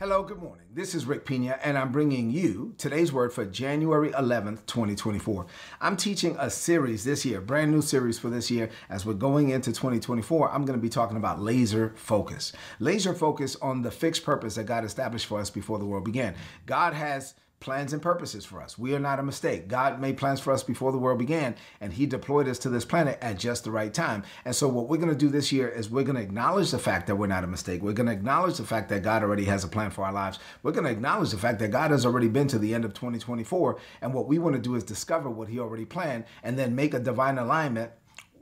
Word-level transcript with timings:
Hello, 0.00 0.22
good 0.22 0.38
morning. 0.38 0.64
This 0.72 0.94
is 0.94 1.06
Rick 1.06 1.26
Pina, 1.26 1.58
and 1.60 1.76
I'm 1.76 1.90
bringing 1.90 2.30
you 2.30 2.72
today's 2.78 3.12
word 3.12 3.32
for 3.32 3.44
January 3.44 4.10
11th, 4.10 4.64
2024. 4.66 5.44
I'm 5.80 5.96
teaching 5.96 6.36
a 6.38 6.50
series 6.50 7.02
this 7.02 7.24
year, 7.24 7.40
brand 7.40 7.72
new 7.72 7.82
series 7.82 8.16
for 8.16 8.30
this 8.30 8.48
year. 8.48 8.70
As 8.88 9.04
we're 9.04 9.14
going 9.14 9.48
into 9.48 9.72
2024, 9.72 10.52
I'm 10.52 10.64
going 10.64 10.78
to 10.78 10.80
be 10.80 10.88
talking 10.88 11.16
about 11.16 11.40
laser 11.40 11.94
focus. 11.96 12.52
Laser 12.78 13.12
focus 13.12 13.56
on 13.56 13.82
the 13.82 13.90
fixed 13.90 14.22
purpose 14.22 14.54
that 14.54 14.66
God 14.66 14.84
established 14.84 15.26
for 15.26 15.40
us 15.40 15.50
before 15.50 15.80
the 15.80 15.84
world 15.84 16.04
began. 16.04 16.36
God 16.64 16.94
has 16.94 17.34
plans 17.60 17.92
and 17.92 18.00
purposes 18.00 18.44
for 18.44 18.62
us. 18.62 18.78
We 18.78 18.94
are 18.94 19.00
not 19.00 19.18
a 19.18 19.22
mistake. 19.22 19.68
God 19.68 20.00
made 20.00 20.16
plans 20.16 20.40
for 20.40 20.52
us 20.52 20.62
before 20.62 20.92
the 20.92 20.98
world 20.98 21.18
began, 21.18 21.56
and 21.80 21.92
He 21.92 22.06
deployed 22.06 22.48
us 22.48 22.58
to 22.60 22.68
this 22.68 22.84
planet 22.84 23.18
at 23.20 23.38
just 23.38 23.64
the 23.64 23.70
right 23.70 23.92
time. 23.92 24.22
And 24.44 24.54
so, 24.54 24.68
what 24.68 24.88
we're 24.88 24.98
going 24.98 25.08
to 25.08 25.16
do 25.16 25.28
this 25.28 25.50
year 25.50 25.68
is 25.68 25.90
we're 25.90 26.04
going 26.04 26.16
to 26.16 26.22
acknowledge 26.22 26.70
the 26.70 26.78
fact 26.78 27.06
that 27.08 27.16
we're 27.16 27.26
not 27.26 27.44
a 27.44 27.48
mistake. 27.48 27.82
We're 27.82 27.92
going 27.92 28.06
to 28.06 28.12
acknowledge 28.12 28.58
the 28.58 28.64
fact 28.64 28.88
that 28.90 29.02
God 29.02 29.22
already 29.22 29.44
has 29.46 29.64
a 29.64 29.68
plan 29.68 29.90
for 29.90 30.04
our 30.04 30.12
lives. 30.12 30.38
We're 30.62 30.72
going 30.72 30.84
to 30.84 30.90
acknowledge 30.90 31.30
the 31.30 31.38
fact 31.38 31.58
that 31.58 31.68
God 31.68 31.90
has 31.90 32.06
already 32.06 32.28
been 32.28 32.48
to 32.48 32.58
the 32.58 32.74
end 32.74 32.84
of 32.84 32.94
2024. 32.94 33.78
And 34.02 34.14
what 34.14 34.26
we 34.26 34.38
want 34.38 34.54
to 34.54 34.62
do 34.62 34.76
is 34.76 34.84
discover 34.84 35.28
what 35.28 35.48
He 35.48 35.58
already 35.58 35.84
planned 35.84 36.24
and 36.42 36.58
then 36.58 36.74
make 36.74 36.94
a 36.94 37.00
divine 37.00 37.38
alignment, 37.38 37.90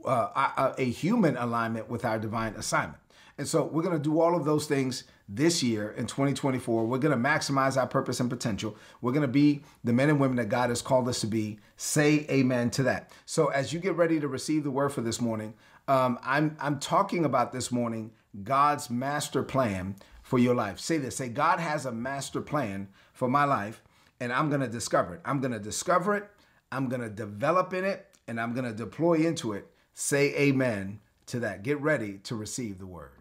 uh, 0.05 0.51
a, 0.57 0.75
a 0.77 0.85
human 0.85 1.37
alignment 1.37 1.89
with 1.89 2.05
our 2.05 2.19
divine 2.19 2.53
assignment. 2.53 2.99
And 3.39 3.47
so, 3.47 3.65
we're 3.65 3.83
going 3.83 3.97
to 3.97 4.03
do 4.03 4.19
all 4.19 4.35
of 4.35 4.45
those 4.45 4.67
things 4.67 5.05
this 5.29 5.61
year 5.61 5.91
in 5.91 6.07
2024. 6.07 6.85
We're 6.85 6.97
going 6.97 7.11
to 7.11 7.29
maximize 7.29 7.77
our 7.77 7.87
purpose 7.87 8.19
and 8.19 8.29
potential. 8.29 8.75
We're 9.01 9.11
going 9.11 9.21
to 9.21 9.27
be 9.27 9.63
the 9.83 9.93
men 9.93 10.09
and 10.09 10.19
women 10.19 10.37
that 10.37 10.49
God 10.49 10.69
has 10.69 10.81
called 10.81 11.07
us 11.09 11.21
to 11.21 11.27
be. 11.27 11.59
Say 11.75 12.25
amen 12.29 12.69
to 12.71 12.83
that. 12.83 13.11
So 13.25 13.47
as 13.47 13.73
you 13.73 13.79
get 13.79 13.95
ready 13.95 14.19
to 14.19 14.27
receive 14.27 14.63
the 14.63 14.71
word 14.71 14.89
for 14.93 15.01
this 15.01 15.19
morning, 15.19 15.53
um, 15.87 16.19
I'm 16.23 16.57
I'm 16.59 16.79
talking 16.79 17.23
about 17.23 17.51
this 17.51 17.71
morning 17.71 18.11
God's 18.43 18.89
master 18.89 19.43
plan 19.43 19.95
for 20.21 20.37
your 20.37 20.55
life. 20.55 20.79
Say 20.79 20.97
this. 20.97 21.15
Say 21.15 21.29
God 21.29 21.59
has 21.59 21.85
a 21.85 21.91
master 21.91 22.41
plan 22.41 22.89
for 23.13 23.27
my 23.27 23.45
life, 23.45 23.81
and 24.19 24.31
I'm 24.33 24.49
going 24.49 24.61
to 24.61 24.67
discover 24.67 25.15
it. 25.15 25.21
I'm 25.23 25.39
going 25.39 25.53
to 25.53 25.59
discover 25.59 26.15
it. 26.15 26.29
I'm 26.71 26.89
going 26.89 27.01
to 27.01 27.09
develop 27.09 27.73
in 27.73 27.85
it, 27.85 28.07
and 28.27 28.39
I'm 28.39 28.53
going 28.53 28.65
to 28.65 28.73
deploy 28.73 29.25
into 29.25 29.53
it. 29.53 29.67
Say 29.93 30.35
amen 30.35 30.99
to 31.27 31.39
that. 31.39 31.63
Get 31.63 31.79
ready 31.81 32.19
to 32.23 32.35
receive 32.35 32.79
the 32.79 32.85
word. 32.85 33.16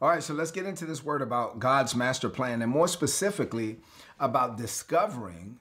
All 0.00 0.08
right, 0.08 0.22
so 0.22 0.32
let's 0.32 0.52
get 0.52 0.64
into 0.64 0.84
this 0.84 1.04
word 1.04 1.22
about 1.22 1.58
God's 1.58 1.96
master 1.96 2.28
plan 2.28 2.62
and 2.62 2.70
more 2.70 2.86
specifically 2.86 3.78
about 4.20 4.56
discovering 4.56 5.58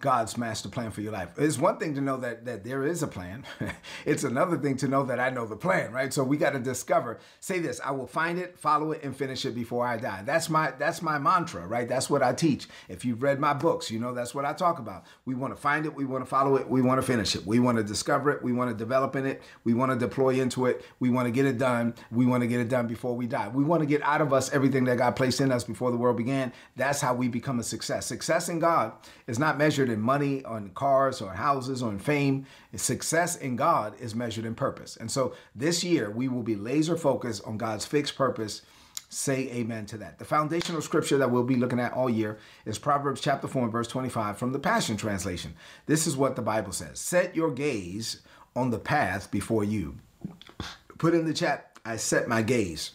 God's 0.00 0.38
master 0.38 0.70
plan 0.70 0.90
for 0.90 1.02
your 1.02 1.12
life. 1.12 1.28
It's 1.36 1.58
one 1.58 1.76
thing 1.76 1.94
to 1.94 2.00
know 2.00 2.16
that 2.16 2.46
that 2.46 2.64
there 2.64 2.86
is 2.86 3.02
a 3.02 3.06
plan. 3.06 3.44
it's 4.06 4.24
another 4.24 4.56
thing 4.56 4.78
to 4.78 4.88
know 4.88 5.04
that 5.04 5.20
I 5.20 5.28
know 5.28 5.46
the 5.46 5.56
plan, 5.56 5.92
right? 5.92 6.12
So 6.12 6.24
we 6.24 6.38
got 6.38 6.54
to 6.54 6.58
discover. 6.58 7.18
Say 7.40 7.58
this, 7.58 7.80
I 7.84 7.90
will 7.90 8.06
find 8.06 8.38
it, 8.38 8.58
follow 8.58 8.92
it 8.92 9.04
and 9.04 9.14
finish 9.14 9.44
it 9.44 9.54
before 9.54 9.86
I 9.86 9.98
die. 9.98 10.22
That's 10.24 10.48
my 10.48 10.70
that's 10.72 11.02
my 11.02 11.18
mantra, 11.18 11.66
right? 11.66 11.86
That's 11.86 12.08
what 12.08 12.22
I 12.22 12.32
teach. 12.32 12.66
If 12.88 13.04
you've 13.04 13.22
read 13.22 13.38
my 13.38 13.52
books, 13.52 13.90
you 13.90 13.98
know 13.98 14.14
that's 14.14 14.34
what 14.34 14.46
I 14.46 14.54
talk 14.54 14.78
about. 14.78 15.04
We 15.26 15.34
want 15.34 15.54
to 15.54 15.60
find 15.60 15.84
it, 15.84 15.94
we 15.94 16.06
want 16.06 16.24
to 16.24 16.28
follow 16.28 16.56
it, 16.56 16.66
we 16.66 16.80
want 16.80 16.98
to 16.98 17.06
finish 17.06 17.36
it. 17.36 17.46
We 17.46 17.60
want 17.60 17.76
to 17.76 17.84
discover 17.84 18.30
it, 18.30 18.42
we 18.42 18.52
want 18.52 18.70
to 18.70 18.76
develop 18.76 19.16
in 19.16 19.26
it, 19.26 19.42
we 19.64 19.74
want 19.74 19.92
to 19.92 19.98
deploy 19.98 20.40
into 20.40 20.64
it, 20.64 20.82
we 20.98 21.10
want 21.10 21.26
to 21.26 21.30
get 21.30 21.44
it 21.44 21.58
done, 21.58 21.94
we 22.10 22.24
want 22.24 22.40
to 22.42 22.46
get 22.46 22.60
it 22.60 22.70
done 22.70 22.86
before 22.86 23.14
we 23.14 23.26
die. 23.26 23.48
We 23.48 23.64
want 23.64 23.80
to 23.80 23.86
get 23.86 24.00
out 24.02 24.22
of 24.22 24.32
us 24.32 24.50
everything 24.54 24.84
that 24.84 24.96
God 24.96 25.14
placed 25.14 25.42
in 25.42 25.52
us 25.52 25.62
before 25.62 25.90
the 25.90 25.98
world 25.98 26.16
began. 26.16 26.54
That's 26.76 27.02
how 27.02 27.12
we 27.12 27.28
become 27.28 27.60
a 27.60 27.62
success. 27.62 28.06
Success 28.06 28.48
in 28.48 28.60
God 28.60 28.92
is 29.26 29.38
not 29.38 29.58
measured 29.58 29.89
in 29.90 30.00
money, 30.00 30.44
on 30.44 30.70
cars, 30.70 31.20
or 31.20 31.32
houses, 31.32 31.82
or 31.82 31.90
in 31.90 31.98
fame. 31.98 32.46
Success 32.74 33.36
in 33.36 33.56
God 33.56 33.94
is 34.00 34.14
measured 34.14 34.44
in 34.44 34.54
purpose. 34.54 34.96
And 34.96 35.10
so 35.10 35.34
this 35.54 35.84
year, 35.84 36.10
we 36.10 36.28
will 36.28 36.42
be 36.42 36.56
laser 36.56 36.96
focused 36.96 37.44
on 37.44 37.58
God's 37.58 37.84
fixed 37.84 38.16
purpose. 38.16 38.62
Say 39.08 39.50
amen 39.50 39.86
to 39.86 39.98
that. 39.98 40.18
The 40.18 40.24
foundational 40.24 40.82
scripture 40.82 41.18
that 41.18 41.30
we'll 41.30 41.42
be 41.42 41.56
looking 41.56 41.80
at 41.80 41.92
all 41.92 42.08
year 42.08 42.38
is 42.64 42.78
Proverbs 42.78 43.20
chapter 43.20 43.48
4 43.48 43.64
and 43.64 43.72
verse 43.72 43.88
25 43.88 44.38
from 44.38 44.52
the 44.52 44.58
Passion 44.58 44.96
Translation. 44.96 45.54
This 45.86 46.06
is 46.06 46.16
what 46.16 46.36
the 46.36 46.42
Bible 46.42 46.72
says 46.72 47.00
Set 47.00 47.34
your 47.34 47.50
gaze 47.50 48.22
on 48.54 48.70
the 48.70 48.78
path 48.78 49.30
before 49.30 49.64
you. 49.64 49.96
Put 50.98 51.14
in 51.14 51.24
the 51.24 51.34
chat, 51.34 51.78
I 51.84 51.96
set 51.96 52.28
my 52.28 52.42
gaze. 52.42 52.92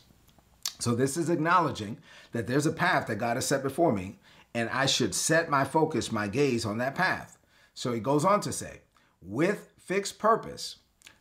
So 0.80 0.94
this 0.94 1.18
is 1.18 1.30
acknowledging 1.30 1.98
that 2.32 2.48
there's 2.48 2.66
a 2.66 2.72
path 2.72 3.08
that 3.08 3.16
God 3.16 3.38
has 3.38 3.48
set 3.48 3.64
before 3.64 3.94
me 3.94 4.20
and 4.56 4.70
I 4.70 4.86
should 4.86 5.14
set 5.14 5.50
my 5.50 5.66
focus, 5.66 6.14
my 6.14 6.30
gaze 6.30 6.66
on 6.66 6.78
that 6.78 6.96
path. 6.96 7.38
So 7.74 7.92
he 7.92 8.00
goes 8.00 8.24
on 8.24 8.40
to 8.42 8.54
say, 8.54 8.82
with 9.22 9.74
fixed 9.78 10.18
purpose, 10.18 10.78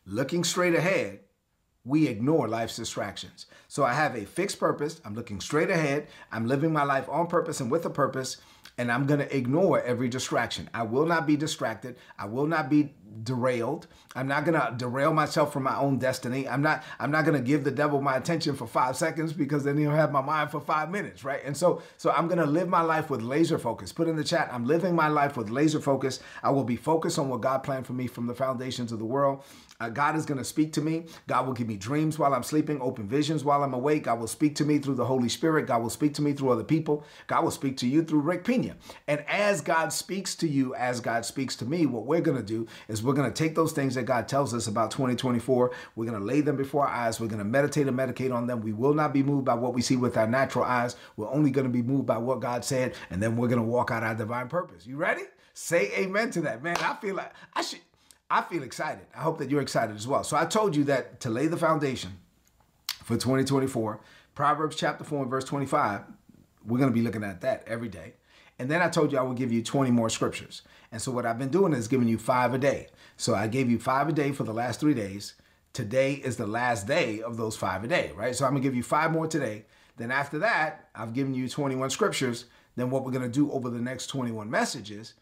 looking 0.06 0.44
straight 0.44 0.76
ahead, 0.76 1.18
we 1.84 2.06
ignore 2.06 2.46
life's 2.46 2.76
distractions. 2.76 3.46
So 3.66 3.82
I 3.84 3.92
have 3.92 4.14
a 4.14 4.24
fixed 4.24 4.60
purpose. 4.60 5.00
I'm 5.04 5.16
looking 5.16 5.40
straight 5.40 5.68
ahead. 5.68 6.06
I'm 6.30 6.46
living 6.46 6.72
my 6.72 6.84
life 6.84 7.08
on 7.08 7.26
purpose 7.26 7.60
and 7.60 7.72
with 7.72 7.84
a 7.84 7.90
purpose, 7.90 8.36
and 8.78 8.90
I'm 8.90 9.04
going 9.04 9.20
to 9.20 9.36
ignore 9.36 9.82
every 9.82 10.08
distraction. 10.08 10.70
I 10.72 10.84
will 10.84 11.04
not 11.04 11.26
be 11.26 11.36
distracted. 11.36 11.96
I 12.16 12.26
will 12.26 12.46
not 12.46 12.70
be 12.70 12.94
derailed. 13.22 13.86
I'm 14.16 14.28
not 14.28 14.44
going 14.44 14.60
to 14.60 14.74
derail 14.76 15.12
myself 15.12 15.52
from 15.52 15.62
my 15.64 15.76
own 15.76 15.98
destiny. 15.98 16.48
I'm 16.48 16.62
not 16.62 16.82
I'm 16.98 17.10
not 17.10 17.24
going 17.24 17.36
to 17.36 17.46
give 17.46 17.64
the 17.64 17.70
devil 17.70 18.00
my 18.00 18.16
attention 18.16 18.54
for 18.54 18.66
5 18.66 18.96
seconds 18.96 19.32
because 19.32 19.64
then 19.64 19.76
he'll 19.76 19.90
have 19.90 20.12
my 20.12 20.20
mind 20.20 20.50
for 20.50 20.60
5 20.60 20.90
minutes, 20.90 21.24
right? 21.24 21.40
And 21.44 21.56
so 21.56 21.82
so 21.96 22.10
I'm 22.10 22.26
going 22.26 22.38
to 22.38 22.46
live 22.46 22.68
my 22.68 22.82
life 22.82 23.10
with 23.10 23.22
laser 23.22 23.58
focus. 23.58 23.92
Put 23.92 24.08
in 24.08 24.16
the 24.16 24.24
chat, 24.24 24.48
I'm 24.52 24.66
living 24.66 24.94
my 24.94 25.08
life 25.08 25.36
with 25.36 25.50
laser 25.50 25.80
focus. 25.80 26.20
I 26.42 26.50
will 26.50 26.64
be 26.64 26.76
focused 26.76 27.18
on 27.18 27.28
what 27.28 27.40
God 27.40 27.58
planned 27.58 27.86
for 27.86 27.92
me 27.92 28.06
from 28.06 28.26
the 28.26 28.34
foundations 28.34 28.92
of 28.92 28.98
the 28.98 29.04
world. 29.04 29.42
Uh, 29.80 29.88
God 29.88 30.16
is 30.16 30.24
going 30.24 30.38
to 30.38 30.44
speak 30.44 30.72
to 30.74 30.80
me. 30.80 31.04
God 31.26 31.46
will 31.46 31.52
give 31.52 31.66
me 31.66 31.76
dreams 31.76 32.18
while 32.18 32.32
I'm 32.32 32.44
sleeping, 32.44 32.80
open 32.80 33.08
visions 33.08 33.44
while 33.44 33.64
I'm 33.64 33.74
awake. 33.74 34.04
God 34.04 34.20
will 34.20 34.28
speak 34.28 34.54
to 34.56 34.64
me 34.64 34.78
through 34.78 34.94
the 34.94 35.04
Holy 35.04 35.28
Spirit. 35.28 35.66
God 35.66 35.82
will 35.82 35.90
speak 35.90 36.14
to 36.14 36.22
me 36.22 36.32
through 36.32 36.50
other 36.50 36.64
people. 36.64 37.04
God 37.26 37.42
will 37.42 37.50
speak 37.50 37.76
to 37.78 37.86
you 37.86 38.04
through 38.04 38.20
Rick 38.20 38.44
Pina. 38.44 38.76
And 39.08 39.24
as 39.28 39.60
God 39.60 39.92
speaks 39.92 40.36
to 40.36 40.48
you, 40.48 40.74
as 40.76 41.00
God 41.00 41.24
speaks 41.24 41.56
to 41.56 41.66
me, 41.66 41.86
what 41.86 42.06
we're 42.06 42.20
going 42.20 42.36
to 42.36 42.42
do 42.42 42.66
is 42.88 43.02
we're 43.04 43.14
going 43.14 43.30
to 43.30 43.34
take 43.34 43.54
those 43.54 43.72
things 43.72 43.94
that 43.94 44.04
God 44.04 44.28
tells 44.28 44.54
us 44.54 44.66
about 44.66 44.90
2024. 44.90 45.70
We're 45.94 46.06
going 46.06 46.18
to 46.18 46.24
lay 46.24 46.40
them 46.40 46.56
before 46.56 46.86
our 46.86 46.94
eyes. 46.94 47.20
We're 47.20 47.28
going 47.28 47.38
to 47.38 47.44
meditate 47.44 47.86
and 47.86 47.98
medicate 47.98 48.34
on 48.34 48.46
them. 48.46 48.60
We 48.60 48.72
will 48.72 48.94
not 48.94 49.12
be 49.12 49.22
moved 49.22 49.44
by 49.44 49.54
what 49.54 49.74
we 49.74 49.82
see 49.82 49.96
with 49.96 50.16
our 50.16 50.26
natural 50.26 50.64
eyes. 50.64 50.96
We're 51.16 51.30
only 51.30 51.50
going 51.50 51.66
to 51.66 51.72
be 51.72 51.82
moved 51.82 52.06
by 52.06 52.18
what 52.18 52.40
God 52.40 52.64
said. 52.64 52.94
And 53.10 53.22
then 53.22 53.36
we're 53.36 53.48
going 53.48 53.60
to 53.60 53.66
walk 53.66 53.90
out 53.90 54.02
our 54.02 54.14
divine 54.14 54.48
purpose. 54.48 54.86
You 54.86 54.96
ready? 54.96 55.22
Say 55.54 55.92
amen 55.96 56.30
to 56.32 56.40
that. 56.42 56.62
Man, 56.62 56.76
I 56.78 56.94
feel 56.94 57.14
like 57.14 57.32
I 57.54 57.62
should. 57.62 57.80
I 58.30 58.42
feel 58.42 58.62
excited. 58.62 59.06
I 59.14 59.20
hope 59.20 59.38
that 59.38 59.50
you're 59.50 59.60
excited 59.60 59.94
as 59.94 60.08
well. 60.08 60.24
So 60.24 60.36
I 60.36 60.46
told 60.46 60.74
you 60.74 60.84
that 60.84 61.20
to 61.20 61.30
lay 61.30 61.46
the 61.46 61.56
foundation 61.56 62.18
for 63.04 63.16
2024, 63.16 64.00
Proverbs 64.34 64.76
chapter 64.76 65.04
4 65.04 65.22
and 65.22 65.30
verse 65.30 65.44
25, 65.44 66.00
we're 66.66 66.78
going 66.78 66.90
to 66.90 66.94
be 66.94 67.02
looking 67.02 67.22
at 67.22 67.42
that 67.42 67.62
every 67.66 67.88
day. 67.88 68.14
And 68.58 68.70
then 68.70 68.80
I 68.80 68.88
told 68.88 69.12
you 69.12 69.18
I 69.18 69.22
would 69.22 69.36
give 69.36 69.52
you 69.52 69.62
20 69.62 69.90
more 69.90 70.08
scriptures. 70.08 70.62
And 70.92 71.02
so 71.02 71.10
what 71.10 71.26
I've 71.26 71.38
been 71.38 71.50
doing 71.50 71.72
is 71.72 71.88
giving 71.88 72.08
you 72.08 72.18
five 72.18 72.54
a 72.54 72.58
day. 72.58 72.88
So 73.16 73.34
I 73.34 73.48
gave 73.48 73.70
you 73.70 73.78
five 73.78 74.08
a 74.08 74.12
day 74.12 74.32
for 74.32 74.44
the 74.44 74.54
last 74.54 74.80
three 74.80 74.94
days. 74.94 75.34
Today 75.72 76.14
is 76.14 76.36
the 76.36 76.46
last 76.46 76.86
day 76.86 77.20
of 77.20 77.36
those 77.36 77.56
five 77.56 77.82
a 77.82 77.88
day, 77.88 78.12
right? 78.14 78.34
So 78.34 78.44
I'm 78.44 78.52
to 78.62 78.68
give 78.68 78.76
you 78.76 78.82
five 78.82 79.10
more 79.10 79.26
today. 79.26 79.64
Then 79.96 80.10
after 80.10 80.38
that, 80.40 80.88
I've 80.94 81.14
given 81.14 81.34
you 81.34 81.48
21 81.48 81.90
scriptures. 81.90 82.44
Then 82.76 82.90
what 82.90 83.04
we're 83.04 83.12
to 83.22 83.28
do 83.28 83.50
over 83.50 83.70
the 83.70 83.80
next 83.80 84.06
21 84.06 84.50
messages 84.50 85.14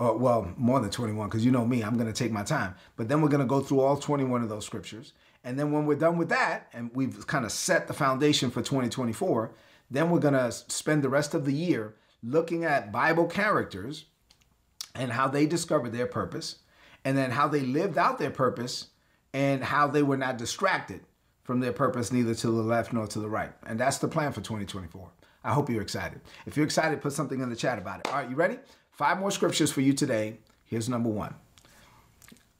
uh, 0.00 0.12
well, 0.14 0.52
more 0.56 0.80
than 0.80 0.90
21, 0.90 1.28
because 1.28 1.44
you 1.44 1.50
know 1.50 1.64
me, 1.64 1.82
I'm 1.82 1.96
to 2.12 2.12
take 2.12 2.32
my 2.32 2.42
time. 2.42 2.74
But 2.96 3.08
then 3.08 3.22
we're 3.22 3.28
to 3.40 3.46
go 3.46 3.60
through 3.60 3.80
all 3.80 3.96
21 3.96 4.42
of 4.42 4.48
those 4.48 4.66
scriptures. 4.66 5.12
And 5.44 5.58
then 5.58 5.70
when 5.70 5.86
we're 5.86 5.98
done 5.98 6.18
with 6.18 6.28
that, 6.30 6.68
and 6.72 6.90
we've 6.94 7.26
kind 7.26 7.44
of 7.44 7.52
set 7.52 7.86
the 7.86 7.94
foundation 7.94 8.50
for 8.50 8.62
2024, 8.62 9.52
then 9.90 10.10
we're 10.10 10.20
to 10.34 10.50
spend 10.50 11.02
the 11.02 11.08
rest 11.08 11.34
of 11.34 11.44
the 11.44 11.52
year 11.52 11.94
looking 12.22 12.64
at 12.64 12.92
Bible 12.92 13.26
characters 13.26 14.06
and 14.94 15.12
how 15.12 15.28
they 15.28 15.46
discovered 15.46 15.92
their 15.92 16.06
purpose, 16.06 16.56
and 17.04 17.16
then 17.16 17.30
how 17.30 17.48
they 17.48 17.60
lived 17.60 17.98
out 17.98 18.18
their 18.18 18.30
purpose, 18.30 18.88
and 19.32 19.64
how 19.64 19.86
they 19.86 20.02
were 20.02 20.16
not 20.16 20.36
distracted 20.36 21.00
from 21.42 21.60
their 21.60 21.72
purpose, 21.72 22.12
neither 22.12 22.34
to 22.34 22.46
the 22.46 22.62
left 22.62 22.92
nor 22.92 23.06
to 23.06 23.18
the 23.18 23.28
right. 23.28 23.52
And 23.66 23.80
that's 23.80 23.98
the 23.98 24.08
plan 24.08 24.32
for 24.32 24.40
2024. 24.40 25.10
I 25.44 25.52
hope 25.52 25.70
you're 25.70 25.82
excited. 25.82 26.20
If 26.46 26.56
you're 26.56 26.66
excited, 26.66 27.00
put 27.00 27.12
something 27.12 27.40
in 27.40 27.48
the 27.48 27.56
chat 27.56 27.78
about 27.78 28.00
it. 28.00 28.08
All 28.08 28.18
right, 28.18 28.30
you 28.30 28.36
ready? 28.36 28.58
Five 28.90 29.18
more 29.18 29.30
scriptures 29.30 29.72
for 29.72 29.80
you 29.80 29.92
today. 29.92 30.38
Here's 30.64 30.88
number 30.88 31.08
one 31.08 31.34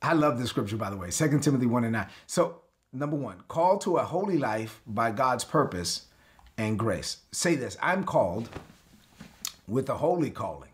I 0.01 0.15
love 0.15 0.39
this 0.39 0.49
scripture, 0.49 0.77
by 0.77 0.91
the 0.91 0.97
way, 0.97 1.11
2 1.11 1.39
Timothy 1.39 1.67
1 1.67 1.85
and 1.85 1.93
9. 1.93 2.07
So, 2.27 2.63
number 2.93 3.17
one, 3.17 3.43
called 3.49 3.83
to 3.83 3.99
a 3.99 4.05
holy 4.05 4.39
life 4.39 4.81
by 4.87 5.13
God's 5.13 5.45
purpose 5.45 6.07
and 6.59 6.79
grace. 6.79 7.19
Say 7.31 7.55
this 7.55 7.77
I'm 7.81 8.03
called 8.05 8.49
with 9.67 9.89
a 9.89 9.99
holy 9.99 10.31
calling 10.31 10.71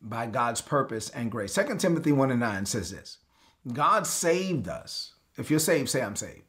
by 0.00 0.26
God's 0.26 0.60
purpose 0.60 1.10
and 1.10 1.30
grace. 1.30 1.54
2 1.54 1.76
Timothy 1.76 2.12
1 2.12 2.30
and 2.30 2.40
9 2.40 2.66
says 2.66 2.90
this 2.90 3.18
God 3.72 4.06
saved 4.06 4.68
us. 4.68 5.14
If 5.36 5.50
you're 5.50 5.58
saved, 5.58 5.88
say 5.88 6.02
I'm 6.02 6.16
saved. 6.16 6.42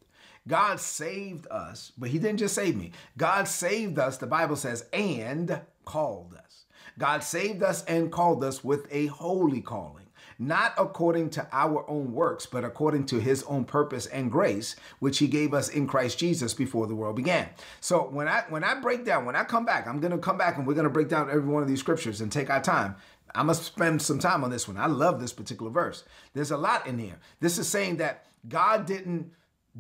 God 0.48 0.80
saved 0.80 1.45
us, 1.51 1.92
but 1.98 2.09
He 2.09 2.19
didn't 2.19 2.39
just 2.39 2.56
save 2.56 2.75
me. 2.75 2.92
God 3.18 3.48
saved 3.48 4.00
us, 4.00 4.18
the 4.18 4.27
Bible 4.27 4.56
says, 4.56 4.86
and 4.94 5.59
called 5.83 6.33
us. 6.36 6.65
God 6.98 7.24
saved 7.24 7.63
us 7.63 7.83
and 7.86 8.12
called 8.12 8.44
us 8.44 8.63
with 8.63 8.88
a 8.92 9.07
holy 9.07 9.62
calling 9.62 10.06
not 10.39 10.74
according 10.78 11.30
to 11.31 11.48
our 11.51 11.89
own 11.89 12.13
works, 12.13 12.45
but 12.45 12.63
according 12.63 13.06
to 13.07 13.19
his 13.19 13.44
own 13.44 13.66
purpose 13.66 14.06
and 14.07 14.31
grace, 14.31 14.75
which 15.00 15.18
he 15.19 15.28
gave 15.28 15.54
us 15.54 15.69
in 15.69 15.88
Christ 15.88 16.19
Jesus 16.19 16.54
before 16.54 16.88
the 16.88 16.95
world 16.95 17.16
began. 17.16 17.50
So 17.81 18.04
when 18.10 18.28
I 18.28 18.44
when 18.50 18.63
I 18.63 18.75
break 18.80 19.06
down, 19.06 19.25
when 19.25 19.36
I 19.36 19.44
come 19.44 19.66
back, 19.66 19.88
I'm 19.88 20.00
gonna 20.00 20.18
come 20.18 20.38
back 20.38 20.57
and 20.57 20.68
we're 20.68 20.74
gonna 20.74 20.89
break 20.89 21.10
down 21.10 21.30
every 21.30 21.51
one 21.51 21.63
of 21.63 21.69
these 21.69 21.80
scriptures 21.80 22.22
and 22.22 22.31
take 22.31 22.50
our 22.50 22.62
time. 22.62 22.95
I 23.36 23.44
must 23.44 23.63
spend 23.63 24.01
some 24.01 24.19
time 24.19 24.44
on 24.44 24.50
this 24.50 24.68
one. 24.68 24.78
I 24.78 24.88
love 24.88 25.19
this 25.19 25.34
particular 25.34 25.72
verse. 25.72 26.04
There's 26.34 26.51
a 26.51 26.57
lot 26.57 26.88
in 26.88 26.98
here. 26.98 27.19
This 27.39 27.57
is 27.57 27.68
saying 27.68 27.98
that 27.98 28.25
God 28.48 28.86
didn't 28.86 29.31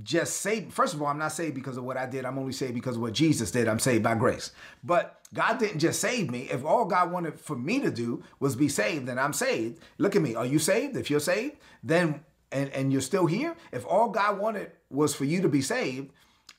just 0.03 0.37
saved. 0.37 0.73
First 0.73 0.93
of 0.93 1.01
all, 1.01 1.07
I'm 1.07 1.17
not 1.17 1.31
saved 1.31 1.55
because 1.55 1.77
of 1.77 1.83
what 1.83 1.97
I 1.97 2.05
did. 2.05 2.25
I'm 2.25 2.37
only 2.37 2.53
saved 2.53 2.73
because 2.73 2.95
of 2.95 3.01
what 3.01 3.13
Jesus 3.13 3.51
did. 3.51 3.67
I'm 3.67 3.79
saved 3.79 4.03
by 4.03 4.15
grace. 4.15 4.51
But 4.83 5.21
God 5.33 5.57
didn't 5.57 5.79
just 5.79 5.99
save 5.99 6.29
me. 6.29 6.47
If 6.51 6.63
all 6.63 6.85
God 6.85 7.11
wanted 7.11 7.39
for 7.39 7.55
me 7.55 7.79
to 7.79 7.91
do 7.91 8.23
was 8.39 8.55
be 8.55 8.69
saved, 8.69 9.07
then 9.07 9.19
I'm 9.19 9.33
saved. 9.33 9.79
Look 9.97 10.15
at 10.15 10.21
me. 10.21 10.35
Are 10.35 10.45
you 10.45 10.59
saved? 10.59 10.95
If 10.97 11.09
you're 11.09 11.19
saved, 11.19 11.57
then 11.83 12.21
and 12.51 12.69
and 12.69 12.91
you're 12.91 13.01
still 13.01 13.25
here. 13.25 13.55
If 13.71 13.85
all 13.85 14.09
God 14.09 14.39
wanted 14.39 14.71
was 14.89 15.15
for 15.15 15.25
you 15.25 15.41
to 15.41 15.49
be 15.49 15.61
saved, 15.61 16.11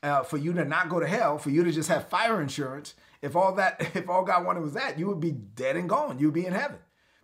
uh, 0.03 0.23
for 0.23 0.37
you 0.37 0.53
to 0.53 0.65
not 0.65 0.89
go 0.89 0.99
to 0.99 1.07
hell, 1.07 1.37
for 1.37 1.49
you 1.49 1.63
to 1.63 1.71
just 1.71 1.89
have 1.89 2.09
fire 2.09 2.41
insurance, 2.41 2.93
if 3.21 3.35
all 3.35 3.55
that, 3.55 3.79
if 3.95 4.09
all 4.09 4.23
God 4.23 4.45
wanted 4.45 4.61
was 4.61 4.73
that, 4.73 4.99
you 4.99 5.07
would 5.07 5.19
be 5.19 5.31
dead 5.31 5.75
and 5.75 5.89
gone. 5.89 6.19
You'd 6.19 6.33
be 6.33 6.45
in 6.45 6.53
heaven 6.53 6.77